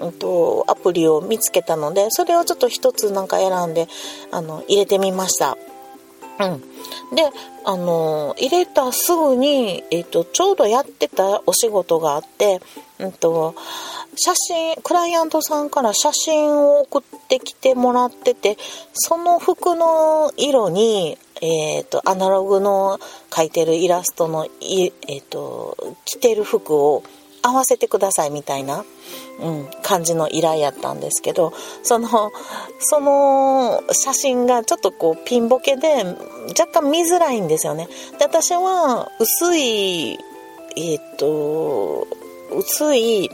[0.00, 3.86] うんと、アプリを見つけたのでそれをちょっと一つなんか選んで
[4.32, 5.56] あの入れてみました。
[6.40, 6.60] うん、
[7.14, 7.22] で
[7.64, 12.60] あの入れたすぐに、えーと、ちょうどやってたお仕事があって、
[12.98, 13.54] うんと、
[14.16, 18.56] 写真クライアントさんから写真を送ってきてもらってて
[18.92, 22.98] その服の色に、えーと、アナログの
[23.30, 27.02] 描いてるイラストのい、えーと着てる服を
[27.42, 28.84] 合わせてくださいみたいな、
[29.40, 31.52] うん、感じの依頼やったんですけど
[31.82, 32.32] その
[32.78, 36.04] その写真がちょっとこうピンボケで
[36.58, 40.18] 若干見づらいんですよねで私は薄い
[40.76, 42.06] えっ、と
[42.56, 43.30] 薄い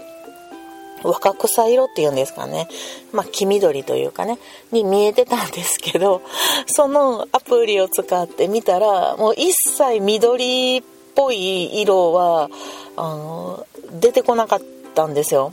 [1.03, 2.69] 若草色っていうんですかね。
[3.13, 4.39] まあ、黄緑というかね、
[4.73, 6.23] に見えてたんですけど、
[6.67, 10.83] そのアプリを使ってみたら、もう一切緑っ
[11.15, 12.51] ぽい色は、
[12.97, 14.61] あの、出てこなかっ
[14.95, 15.53] たんですよ。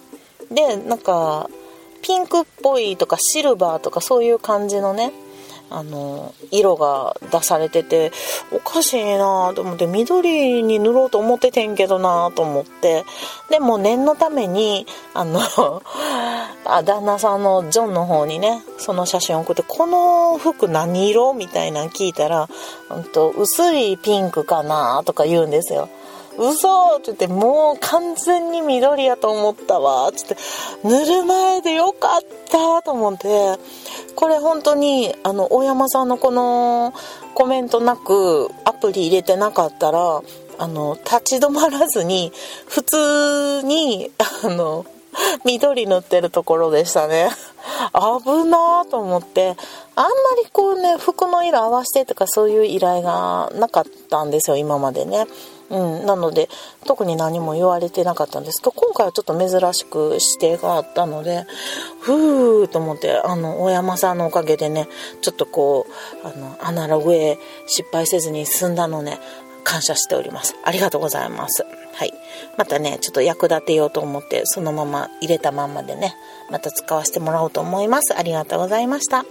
[0.52, 1.50] で、なんか、
[2.02, 5.12] ピンクっぽいとかシルバーとかそういう感じのね、
[5.70, 8.12] あの色が出されてて
[8.52, 13.04] おかしいなと思って緑に塗ろうと思っててんけどなと思って
[13.50, 15.41] でも念のためにあの
[16.66, 22.48] あ旦那さんのジョンの方にねその写真を送って「この服何色?」みたいなの聞いたら
[22.96, 25.89] 「んと薄いピンクかな」とか言うんですよ。
[26.38, 30.11] 嘘って言って、もう完全に緑やと思ったわ。
[30.11, 30.36] つって、
[30.83, 33.57] 塗る前でよかったと思って、
[34.15, 36.93] これ本当に、あの、大山さんのこの
[37.33, 40.21] コメントなく、アプリ入れてなかったら、
[40.57, 42.31] あの、立ち止まらずに、
[42.67, 44.11] 普通に、
[44.43, 44.86] あの、
[45.43, 47.29] 緑塗ってるところでしたね。
[47.93, 49.55] 危なーと思って、
[49.95, 50.11] あんま
[50.43, 55.25] りこうね、服の色合わせてとかそういう依頼がなかったんですよ、今までね。
[55.70, 56.49] うん、なので
[56.86, 61.45] 特に何も言われてなかったんですけど今回はちょっと珍しく指定があったので
[62.01, 64.88] ふーと思ってあの大山さんのおかげでね
[65.22, 65.88] ちょっとこ
[66.24, 67.38] うあのアナログへ
[67.68, 69.20] 失敗せずに済んだのね
[69.63, 70.55] 感謝しております。
[70.63, 71.66] ありがとうございます。
[71.95, 72.13] はい。
[72.55, 76.16] またねちょっと役立てようと思ってそのまま入れたまんまでね
[76.51, 78.16] また使わせてもらおうと思います。
[78.16, 79.26] ありがとうございました。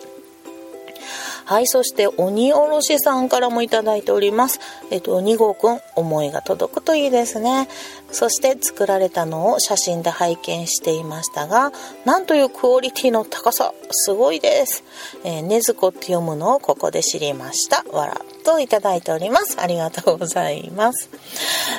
[1.45, 4.61] はい、そして鬼おろしさんからもいただいております。
[4.91, 7.69] えっと、2号くん、思いが届くといいですね。
[8.11, 11.73] そして作られたのを写真で拝見していましたが、
[12.05, 14.85] なんというクオリティの高さ、すごいです。
[15.25, 17.85] えー、ねずこって読むのをここで知りました。
[17.93, 18.21] わら。
[18.45, 19.61] といただいております。
[19.61, 21.11] ありがとうございます。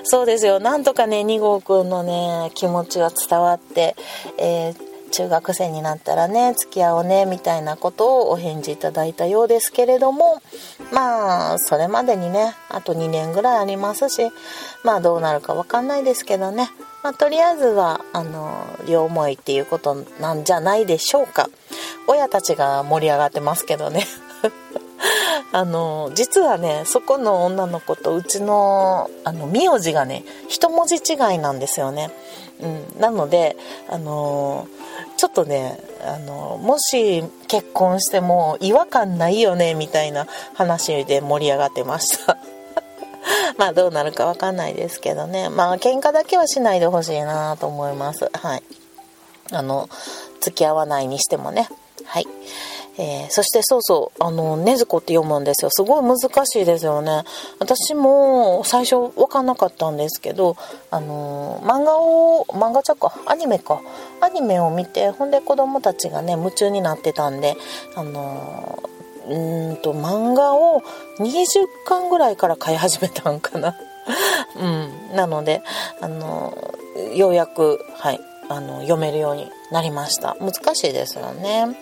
[0.04, 0.60] そうですよ。
[0.60, 3.96] なんとかね、2号くんのね、気持ちが伝わって、
[4.38, 4.85] えー
[5.16, 10.42] 中学生になったらね付き合おうねみたいなことをお返事いただいたようですけれども
[10.92, 14.30] まあそれまでにねあと2年ぐらいありますし
[14.84, 16.70] まあどうなるか分かんないですけどね。
[17.02, 21.50] まあ、とりあえずはあの両思いっていうことなんじゃないでしょうか。
[22.08, 24.06] 親たちが盛り上がってますけどね。
[25.54, 32.12] あの実はねそこの女の子とうちのあの名字がね一文字違いなんですよね、
[32.60, 33.56] うん、なので
[33.90, 34.68] あの
[35.18, 42.38] ちょっとねあのもし結婚しても違和感ないよねみたいな話で盛り上がってました。
[43.58, 45.50] まあどうなるか分かんないですけどね。
[45.50, 48.30] まあ喧嘩だけはしないでほしいなと思います。
[48.34, 48.64] はい。
[49.52, 49.90] あの
[50.42, 51.70] 付き合わないにしてもね。
[52.06, 52.28] はい。
[52.98, 55.70] えー、そしてそうそう、あの、ねずこって読むんですよ。
[55.70, 57.24] すごい難しいですよね。
[57.60, 60.56] 私も最初分かんなかったんですけど、
[60.92, 63.82] あの、漫画を、漫画ちゃか、アニメか。
[64.22, 67.58] アニメを見て、ほんで子供たちがね、夢中になってたんで、
[67.96, 68.80] あの、
[69.28, 70.82] うんと、漫画を
[71.20, 73.76] 20巻ぐらいから買い始めたんかな。
[74.56, 75.16] うん。
[75.16, 75.62] なので、
[76.00, 76.54] あの、
[77.14, 80.38] ようやく、はい、あの、読めるようになりました。
[80.40, 81.76] 難しいですよね。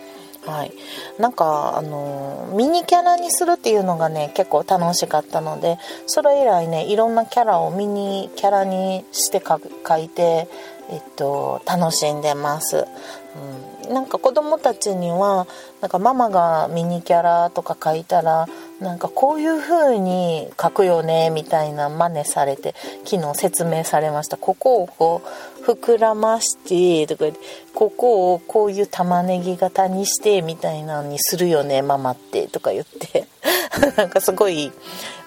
[0.46, 0.74] はい、
[1.20, 10.50] なんかあのミニキャラにするっていうのがね結構楽しかったのでそれ以来ねいろんなキャラをミニキャラにして描いて、
[10.90, 15.48] えっと、楽しんでます、うん、なんか子供たちには
[15.82, 18.48] なんかママがミニキャラとか書いたら
[18.80, 22.76] なんかこういう風に書くよねみたいな真似されて
[23.06, 24.38] 昨日説明されました。
[24.38, 25.22] ここをこ
[25.62, 27.38] う膨らましてとか
[27.74, 33.28] ここをこういう玉ねぎ型にしてみたいなのにするよねママってとか言って。
[33.98, 34.72] なんかすごい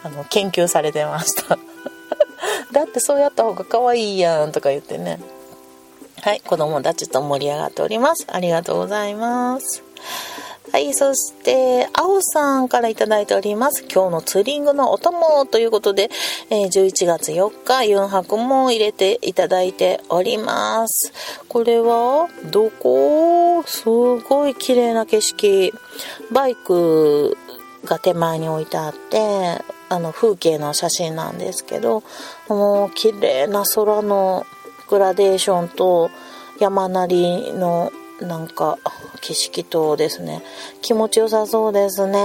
[0.03, 1.59] あの研究されてました。
[2.73, 5.19] だってそうやった方が可愛いやんとか言ってね。
[6.27, 9.85] はい子供たちと盛り上がっておりますありがとうございます
[10.73, 13.85] はい、そして、青さんから頂いております。
[13.85, 16.11] 今日のツーリングのお供ということで、
[16.51, 21.13] え、11月4日、4泊も入れていただいております。
[21.49, 23.63] これは、どこ？
[23.65, 25.73] すごい綺麗な景色。
[26.33, 27.39] バイク
[27.85, 32.03] が手前に置いてあって、あの、風景の写真なんですけど、
[32.49, 34.45] もう綺麗な空の
[34.89, 36.11] グラデーションと
[36.61, 38.79] 山なりのなんか
[39.21, 40.43] 景色とですね
[40.81, 42.19] 気持ちよさそうですね。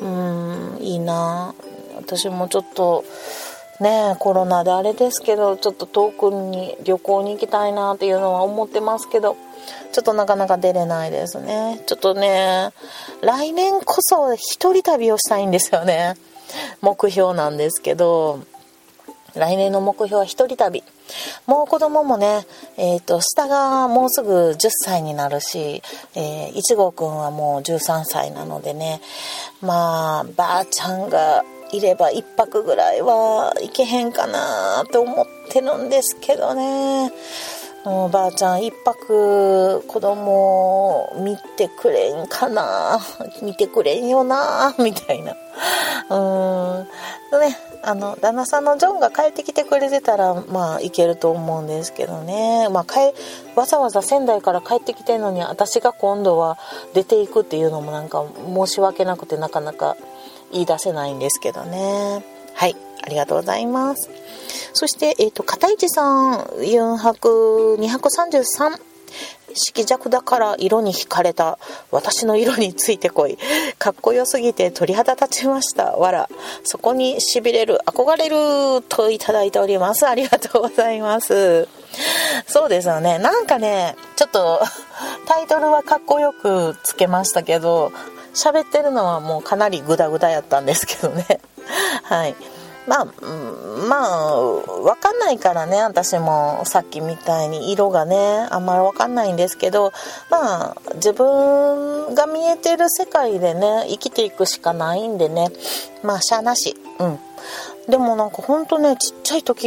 [0.00, 1.54] うんいいな。
[1.96, 3.04] 私もちょっと
[3.80, 9.36] ねコロナであれですけどちょっと遠くに旅行に行きたいなっていうのは思ってますけど
[9.92, 11.82] ちょっとなかなか出れないですね。
[11.86, 12.70] ちょっとね
[13.20, 16.14] 来年こそ一人旅をしたいんですよね。
[16.80, 18.40] 目標なんですけど。
[19.34, 20.82] 来年の目標は一人旅
[21.46, 25.82] もう子供もね、えっ、ー、と、下がもうすぐ10歳になるし、
[26.14, 29.00] えー、1号くんはもう13歳なのでね、
[29.60, 37.10] まあ、ばあちゃんがいれば1泊ぐらいは行けへんかなと思ってるんですけどね。
[37.84, 43.00] おばあちゃん一泊子供見てくれんかな
[43.40, 45.34] 見てくれんよなみたいな。
[46.10, 47.40] うん。
[47.40, 52.68] ね、あの、旦那さんのジョンが帰ってきてくれてたら、まあ、いけると思うんですけどね。
[52.68, 53.14] まあ、帰、
[53.56, 56.58] わざわざ仙台から帰ってきてるのに、私が今度は
[56.92, 59.96] 出ていくっていうのもなんか申し訳なくてなかなか
[60.52, 62.24] 言い出せないんですけどね。
[62.54, 64.10] はい、ありがとうございます。
[64.74, 68.89] そして、え、ー、と、片市さん、4泊233。
[69.54, 71.58] 色弱だから色に惹かれた。
[71.90, 73.38] 私の色についてこい。
[73.78, 75.96] かっこよすぎて鳥肌立ちました。
[75.96, 76.28] わら。
[76.64, 80.06] そこに痺れる、憧れるといただいております。
[80.06, 81.68] ありがとうございます。
[82.46, 83.18] そうですよね。
[83.18, 84.60] なんかね、ちょっと
[85.26, 87.92] タイトルはかっこよくつけましたけど、
[88.34, 91.40] 喋ってるのはもうかなりグダグダやったんですけどね。
[92.04, 92.36] はい。
[92.86, 93.04] まあ、
[93.88, 94.42] まあ、
[94.82, 99.92] わかんないからね、私もさっきみたいに色がね、あんまりわかんないんですけど、
[100.30, 105.48] まあ、自分が見えてる世界でね、生きていくしかないんでね、
[106.02, 106.76] まあ、しゃあなし。
[106.98, 107.18] うん。
[107.88, 109.66] でもなんかほんとね、ちっちゃい時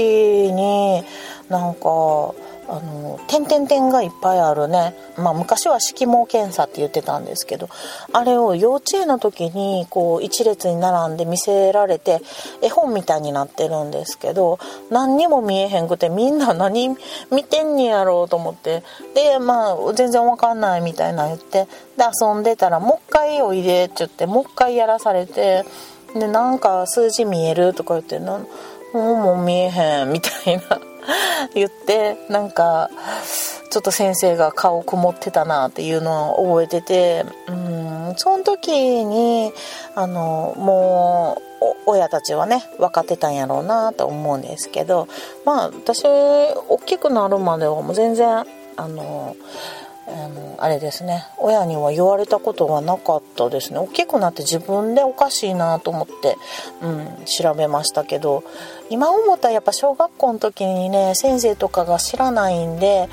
[0.51, 1.03] に、
[1.49, 2.34] なんか、
[2.74, 7.69] あの点々点がいっぱいあるね、まあ、昔は色毛検査って言ってたんですけど
[8.13, 12.21] あれを幼稚園の時にこう一列に並んで見せられて
[12.63, 14.57] 絵本みたいになってるんですけど
[14.89, 16.97] 何にも見えへんくてみんな何
[17.32, 18.82] 見てんねやろうと思って
[19.13, 21.69] でまあ全然わかんないみたいな言ってで
[22.19, 25.63] 遊んでたらもう一回おいでって言ってもう一回やらされて
[26.15, 28.47] でなんか数字見えるとか言っても
[28.93, 30.93] うもう見えへんみたいな。
[31.54, 32.89] 言ってなんか
[33.70, 39.51] ちょっと先生が顔曇ってたなっていうのを覚えててうんその時に
[39.95, 45.08] あのもう親たちはね分かってたんやろうなと思うんですけど
[45.45, 48.45] まあ私大きくなるまではもう全然
[48.76, 49.36] あの
[50.06, 51.26] あのあれですね。
[51.38, 53.80] 親には言われたことがなかったですね。
[53.80, 56.36] 大きくなって自分でおかしいなと思って、
[56.82, 58.43] うん、調べましたけど
[58.89, 63.08] 今思ったらやっぱ小学校の時にね先生とかが知らないんで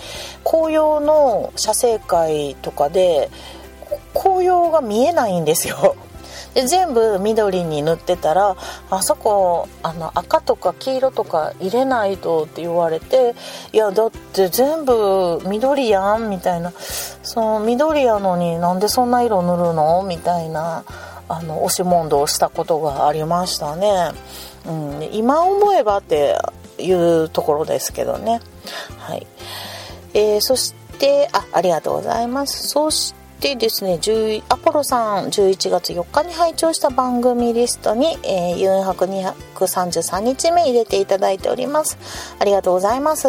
[0.44, 3.30] 紅葉の写生会とかで
[4.12, 5.96] 紅葉が見えないんですよ。
[6.54, 8.56] で全部緑に塗ってたら
[8.90, 13.34] あそこあの赤とか黄色とか入れないとって言われて
[13.72, 16.72] いやだって全部緑やんみたいな。
[17.22, 20.02] その緑やのになんでそんな色塗るの？
[20.02, 20.84] みたいな
[21.28, 24.10] あの押し問答をしたことがありましたね、
[24.66, 26.36] うん、今思えばって
[26.78, 28.40] いうところですけどね。
[28.98, 29.26] はい。
[30.14, 32.66] えー、そしてあありがとうございます。
[32.66, 33.98] そしてでですね、
[34.50, 41.96] アポロさん11月4日に拝聴した番組リストに、えー、4泊233日目入れていただいております。
[42.38, 43.28] ありがとうございます。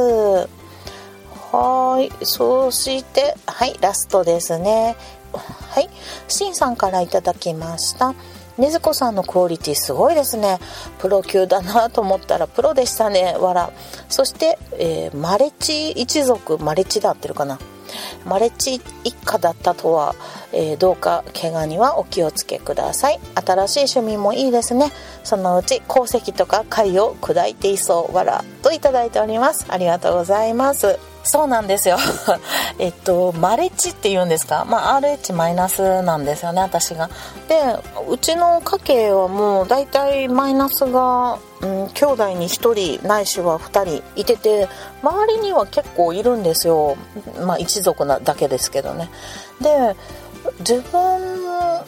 [1.54, 2.26] はい。
[2.26, 4.98] そして、はい、ラストですね。
[5.32, 5.90] はい。
[6.28, 8.14] シンさんからいただきました。
[8.58, 10.60] ねずこさんのクオリティすごいですね。
[11.00, 13.38] プロ級だなと思ったらプロでしたね。
[13.40, 13.72] わら。
[14.10, 17.60] そして、えー、マレチ一族、マレチだってるかな。
[18.26, 20.16] マレッチ一家だったとは、
[20.54, 23.20] えー、どうか怪我にはお気をつけください。
[23.36, 24.92] 新しい趣味もいいですね。
[25.24, 28.16] そのうち鉱石とか貝を砕いていそう。
[28.16, 29.66] わらといただいております。
[29.70, 31.00] ありがとうございます。
[31.24, 31.98] そうなんですよ。
[32.80, 34.66] えっとマレッジって言うんですか？
[34.68, 37.10] まあ RH マイナスなんですよね私が。
[37.48, 37.62] で
[38.10, 44.68] うちの家系はもう大体マイナスが、うん、兄弟に1人ないしは2人いてて
[45.04, 46.98] 周りには結構いるんですよ。
[47.46, 49.10] まあ一族なだけですけどね。
[49.62, 49.96] で
[50.60, 51.42] 自分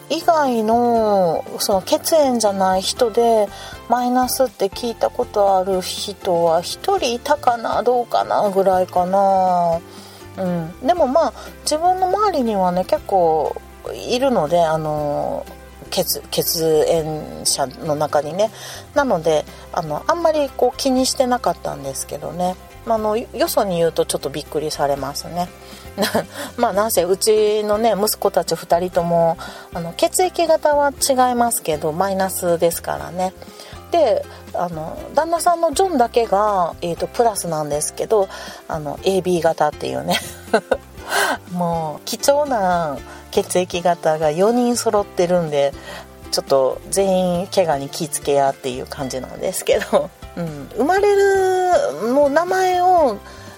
[0.10, 3.48] 以外のその血縁じゃない人で
[3.90, 6.64] マイナスって聞いたことある人は1
[7.00, 9.80] 人いたかなどうかなぐらいかな、
[10.38, 13.56] うん、でもまあ自分の周りにはね結構
[13.92, 15.46] いるのであの
[15.94, 18.50] 血血縁者の中にね。
[18.96, 22.56] なのであのあんまりこう気にしてなかったんですけどね。
[22.86, 25.48] あのよそに言うとちょっとびっくりされますね。
[26.58, 29.38] まあなんせうちのね息子たち2人とも
[29.74, 33.34] あの血液型は違いますけどマイナスですからね。
[33.92, 34.26] で
[34.56, 38.28] あの旦那さんのジョンだけが、えーと、プラスなんですけど
[38.68, 40.20] あの AB 型っていうね。
[41.54, 42.98] もう貴重な
[43.34, 45.74] 血液型が4人揃ってるんで
[46.32, 53.18] ちょっと全員怪我に気付けやっていう感じなんですけど、 うん、生まれるもう名前を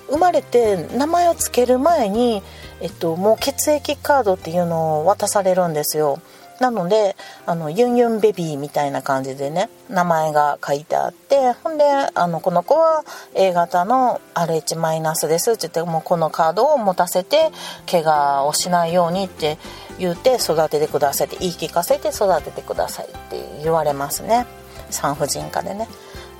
[0.10, 2.44] 生まれて名前を付ける前に、
[2.82, 6.20] えっと、もう血液カードっていうのを渡されるんですよ。
[6.60, 11.84] なのであのユンユンベビーみたいな感じでね名前が書いてあってほんで
[12.14, 13.04] あのこの子は
[13.34, 17.52] A 型の RH マイナスですって言ってもうこのカードを持たせて
[17.90, 19.58] 怪我をしないようにって
[20.00, 24.46] 言うて育ててくださいって言い聞かせて育ててくださいって言われますね。
[24.90, 25.88] 産婦人科でね。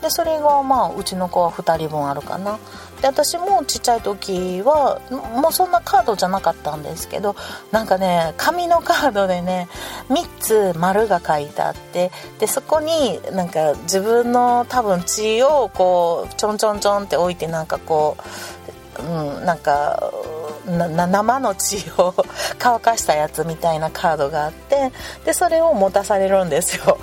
[0.02, 2.60] でそれがまあうちの子は2人分あるかな。
[3.02, 7.36] で私もちっちゃい時はもうそんなカードじゃなかったんですけど
[7.72, 9.68] なんかね紙のカードでね
[10.10, 10.28] 3
[10.74, 18.18] つ丸が書いてあってでそこになんか自分の多分血をこうちょんちょんちょんって置いてなんかこ
[19.00, 20.12] う、うん、なんか
[20.66, 22.14] 生の血を
[22.58, 24.92] 乾かしたやつみたいなカードがあって
[25.26, 26.98] でそれを持たされるんですよ。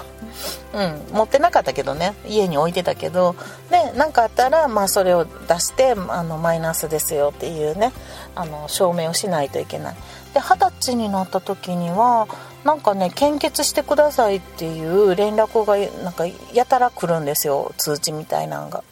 [0.75, 3.35] うん、持ってなかったけどね家に置いてたけど
[3.71, 7.93] で何かあったら、まあ、それを出してあのマイナスですよっていうね
[8.35, 9.97] あの証明をしないといけない。
[10.35, 12.27] で二十歳になった時には
[12.65, 18.85] なんかね献血してくださいっていう連絡がなんかやたら来るんですよ通知みたいなんが。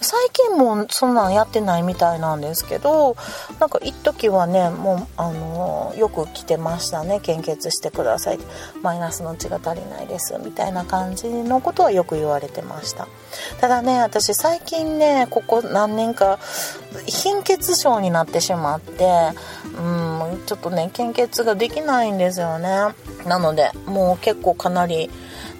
[0.00, 3.16] 最近もそんなんやってないみたいなんですけど
[3.60, 8.38] なんか一時はねもうあのよく来てましたね献血してください
[8.82, 13.08] マイナスの血が足りないですみたいな感じのことはよく言われてました。
[13.60, 16.38] ただね私最近ねここ何年か
[17.06, 19.04] 貧血症になってしまって
[19.78, 19.97] うん
[20.46, 22.68] ちょっとね献血ができないんですよね。
[23.26, 25.10] なのでもう結構かなり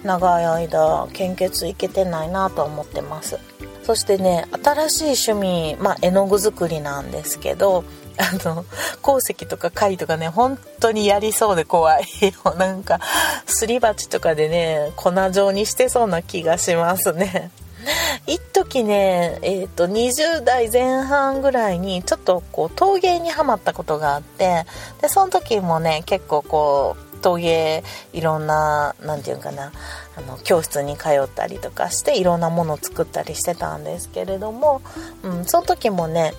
[0.03, 3.39] 長い間献血いけてないなと思ってます。
[3.83, 7.83] そしてね新しい趣味、まあ、絵の具作りなんですけど
[8.19, 8.65] あの
[9.01, 12.03] 鉱石とか貝とかね本当にやりそうで怖い。
[12.45, 12.99] よ なんか
[13.45, 17.51] すり鉢とかでね粉状にしてそうな気がしますね。
[18.27, 24.65] 一時ね、えーと、20代前半ぐらいにちょっとこう陶芸にはまったことがあって
[25.01, 29.71] でその時もね結構こう陶芸いろんな何て言うかな
[30.17, 34.81] あの教室に通ったりとかしていろんなものを作ったりしてたんですけれども、
[35.23, 36.33] うん、その時もね、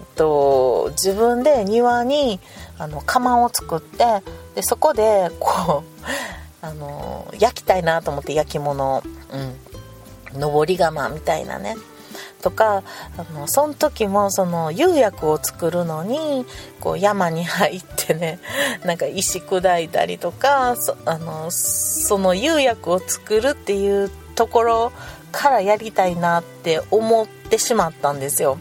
[0.00, 2.40] えっと、自分で庭に
[2.78, 4.22] あの窯を作って
[4.54, 5.84] でそこでこ
[6.62, 9.65] うあの焼きたいなと思って焼き物をうん。
[10.34, 11.76] 上り窯みたいなね。
[12.42, 12.84] とか
[13.18, 16.46] あのその時もその釉薬を作るのに
[16.80, 18.38] こう山に入ってね
[18.84, 24.92] なんか石砕いたりとかそあのその釉薬を作るっていうところ
[25.32, 28.58] からやりたいなって思ってしまったんですよ。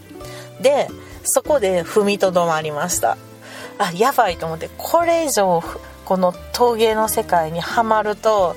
[0.61, 0.89] で
[1.23, 3.17] そこで踏みとどまりました。
[3.77, 5.61] あやばいと思ってこれ以上
[6.05, 8.55] この陶芸の世界にはまると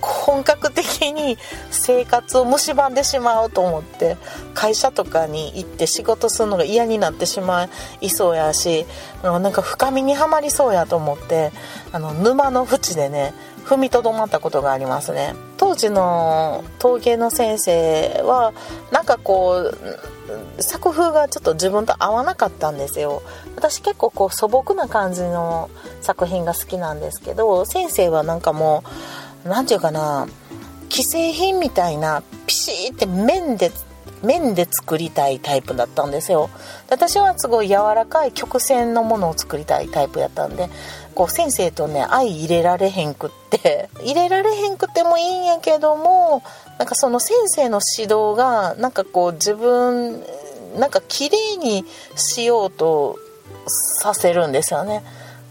[0.00, 1.38] 本格的に
[1.70, 4.16] 生活を蝕んでしまうと思って
[4.54, 7.68] 会社とかに行って仕事するのが嫌になってしま
[8.00, 8.86] いそうやし
[9.22, 11.52] なんか深みにはまりそうやと思って
[11.92, 13.34] あの沼の縁でね
[13.64, 15.34] 踏みとどまったことがありますね。
[15.58, 18.54] 当時の陶芸の先生は
[18.90, 19.72] なんかこ
[20.56, 23.22] う作風がちょっと自分と合わなかったんですよ。
[23.56, 25.68] 私結構こう素朴な感じの
[26.00, 28.88] 作品が好きなんですけど先生はなんかもう
[29.48, 30.26] 何て言うかな
[30.90, 33.70] 既製品みたいなピシーって面で
[34.22, 36.50] 面で作りたいタイプだったんですよ。
[36.90, 40.68] 私はすごい柔らかい曲線のものを作りたいタイプやったんで
[41.14, 46.42] こう先生とね相入れられへんくって入れられへんくてもいいんやけども
[46.78, 50.22] なんかその先生の指導がなんかこう自分
[50.78, 51.84] なんか綺麗に
[52.16, 53.18] しようと
[53.66, 55.02] させるんですよね。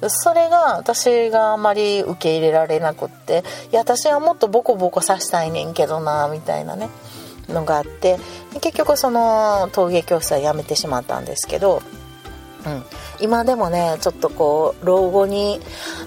[0.08, 6.90] それが私があまり受け入れられなくっていや私はもっとボコボコさしたいねんけどなみたいなね
[7.50, 8.18] のがあって
[8.62, 11.82] 結局その陶芸教室はやめてしまったんですけど、
[12.66, 12.84] うん、
[13.22, 15.60] 今でもねちょっとこう老後に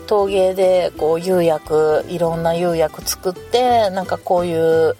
[0.06, 4.96] 陶芸でこう釉薬いろんな釉薬作ってなんかこういう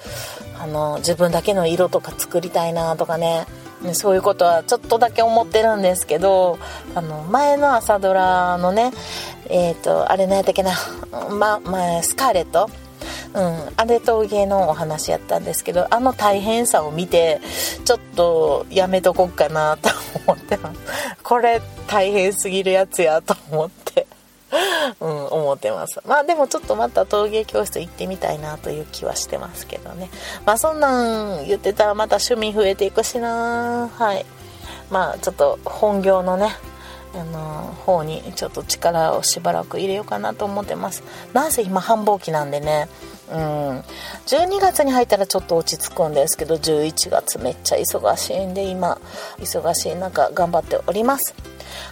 [0.59, 3.47] あの自分だけの色とか作りたいなとかね
[3.95, 6.59] そういうことはちょっとだけ思ってるんですけど
[6.95, 8.93] あの前の朝ドラのね
[9.49, 10.73] えっ、ー、とあれ何やったっけな、
[11.31, 12.69] ま、前スカーレット？
[13.33, 17.41] うん、あれ陶芸のお話やったんですけどあの大変さを見て
[17.85, 19.89] ちょっとやめとこっかなと
[20.27, 20.81] 思ってます。
[21.23, 24.07] これ大変すぎるやつやと思って。
[25.01, 26.01] うん、思ってます。
[26.07, 30.11] まあでもちょっとまた陶芸教室行ってみたいなという気はしてますけどね。
[30.45, 34.27] まあそんなん言ってたらまた趣味増えていくしなはい。
[34.91, 36.51] まあちょっと本業のね、
[37.13, 41.03] あの方にちょっと力をしばらく入れようかなと思ってます。
[41.33, 42.89] なんせ今繁忙期なんでね。
[43.31, 43.39] うん。
[44.27, 49.01] 12月に入ったらちょっと落ち着くんですけど11月めっちゃ忙しいんで今
[49.39, 51.35] 忙しい中頑張っております。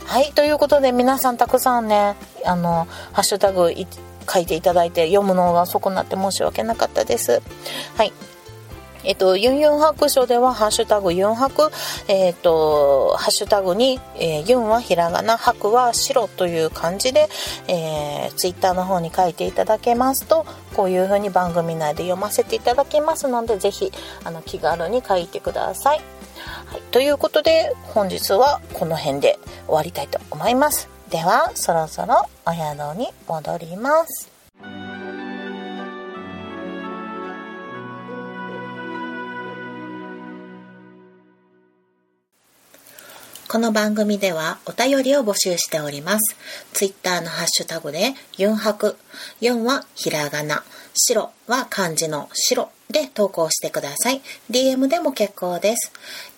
[0.05, 3.73] はいということで皆さんたくさんねあのハッシュタグ
[4.31, 7.43] 書いていただいて読むのが遅くなって申し訳なかったです。
[7.97, 8.13] はい。
[9.09, 11.71] えっと、ユンユン白書では、ハッシュタグユン白、
[12.09, 17.31] えっと、ハッシュタグに、えー、ユンはひらがな、白は白という漢字で、
[17.69, 20.45] えー、ツイッターの方に書いていただけますと、
[20.77, 23.91] こういう風に番組内で読ませていただきますので、ぜひ、
[24.25, 26.03] あの、気軽に書いてください。
[26.67, 29.39] はい、ということで、本日はこの辺で
[29.69, 30.87] 終わりたいと思います。
[31.09, 34.38] では、そろそろお宿に戻ります。
[43.51, 46.37] この番組ではお便りを募集しております。
[46.75, 48.99] ツイッターのハッシュタグで、ユンハク。
[49.41, 50.65] 4はひらがな。
[50.93, 54.21] 白は漢字の白で投稿してください。
[54.51, 55.91] DM でも結構です。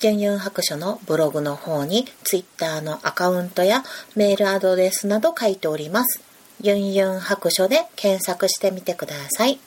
[0.02, 3.82] ユンユン白書のブログの方にツイッターのアカウントや
[4.14, 6.22] メールアドレスなど書いております。
[6.62, 9.58] ユンユン白書で検索してみてください。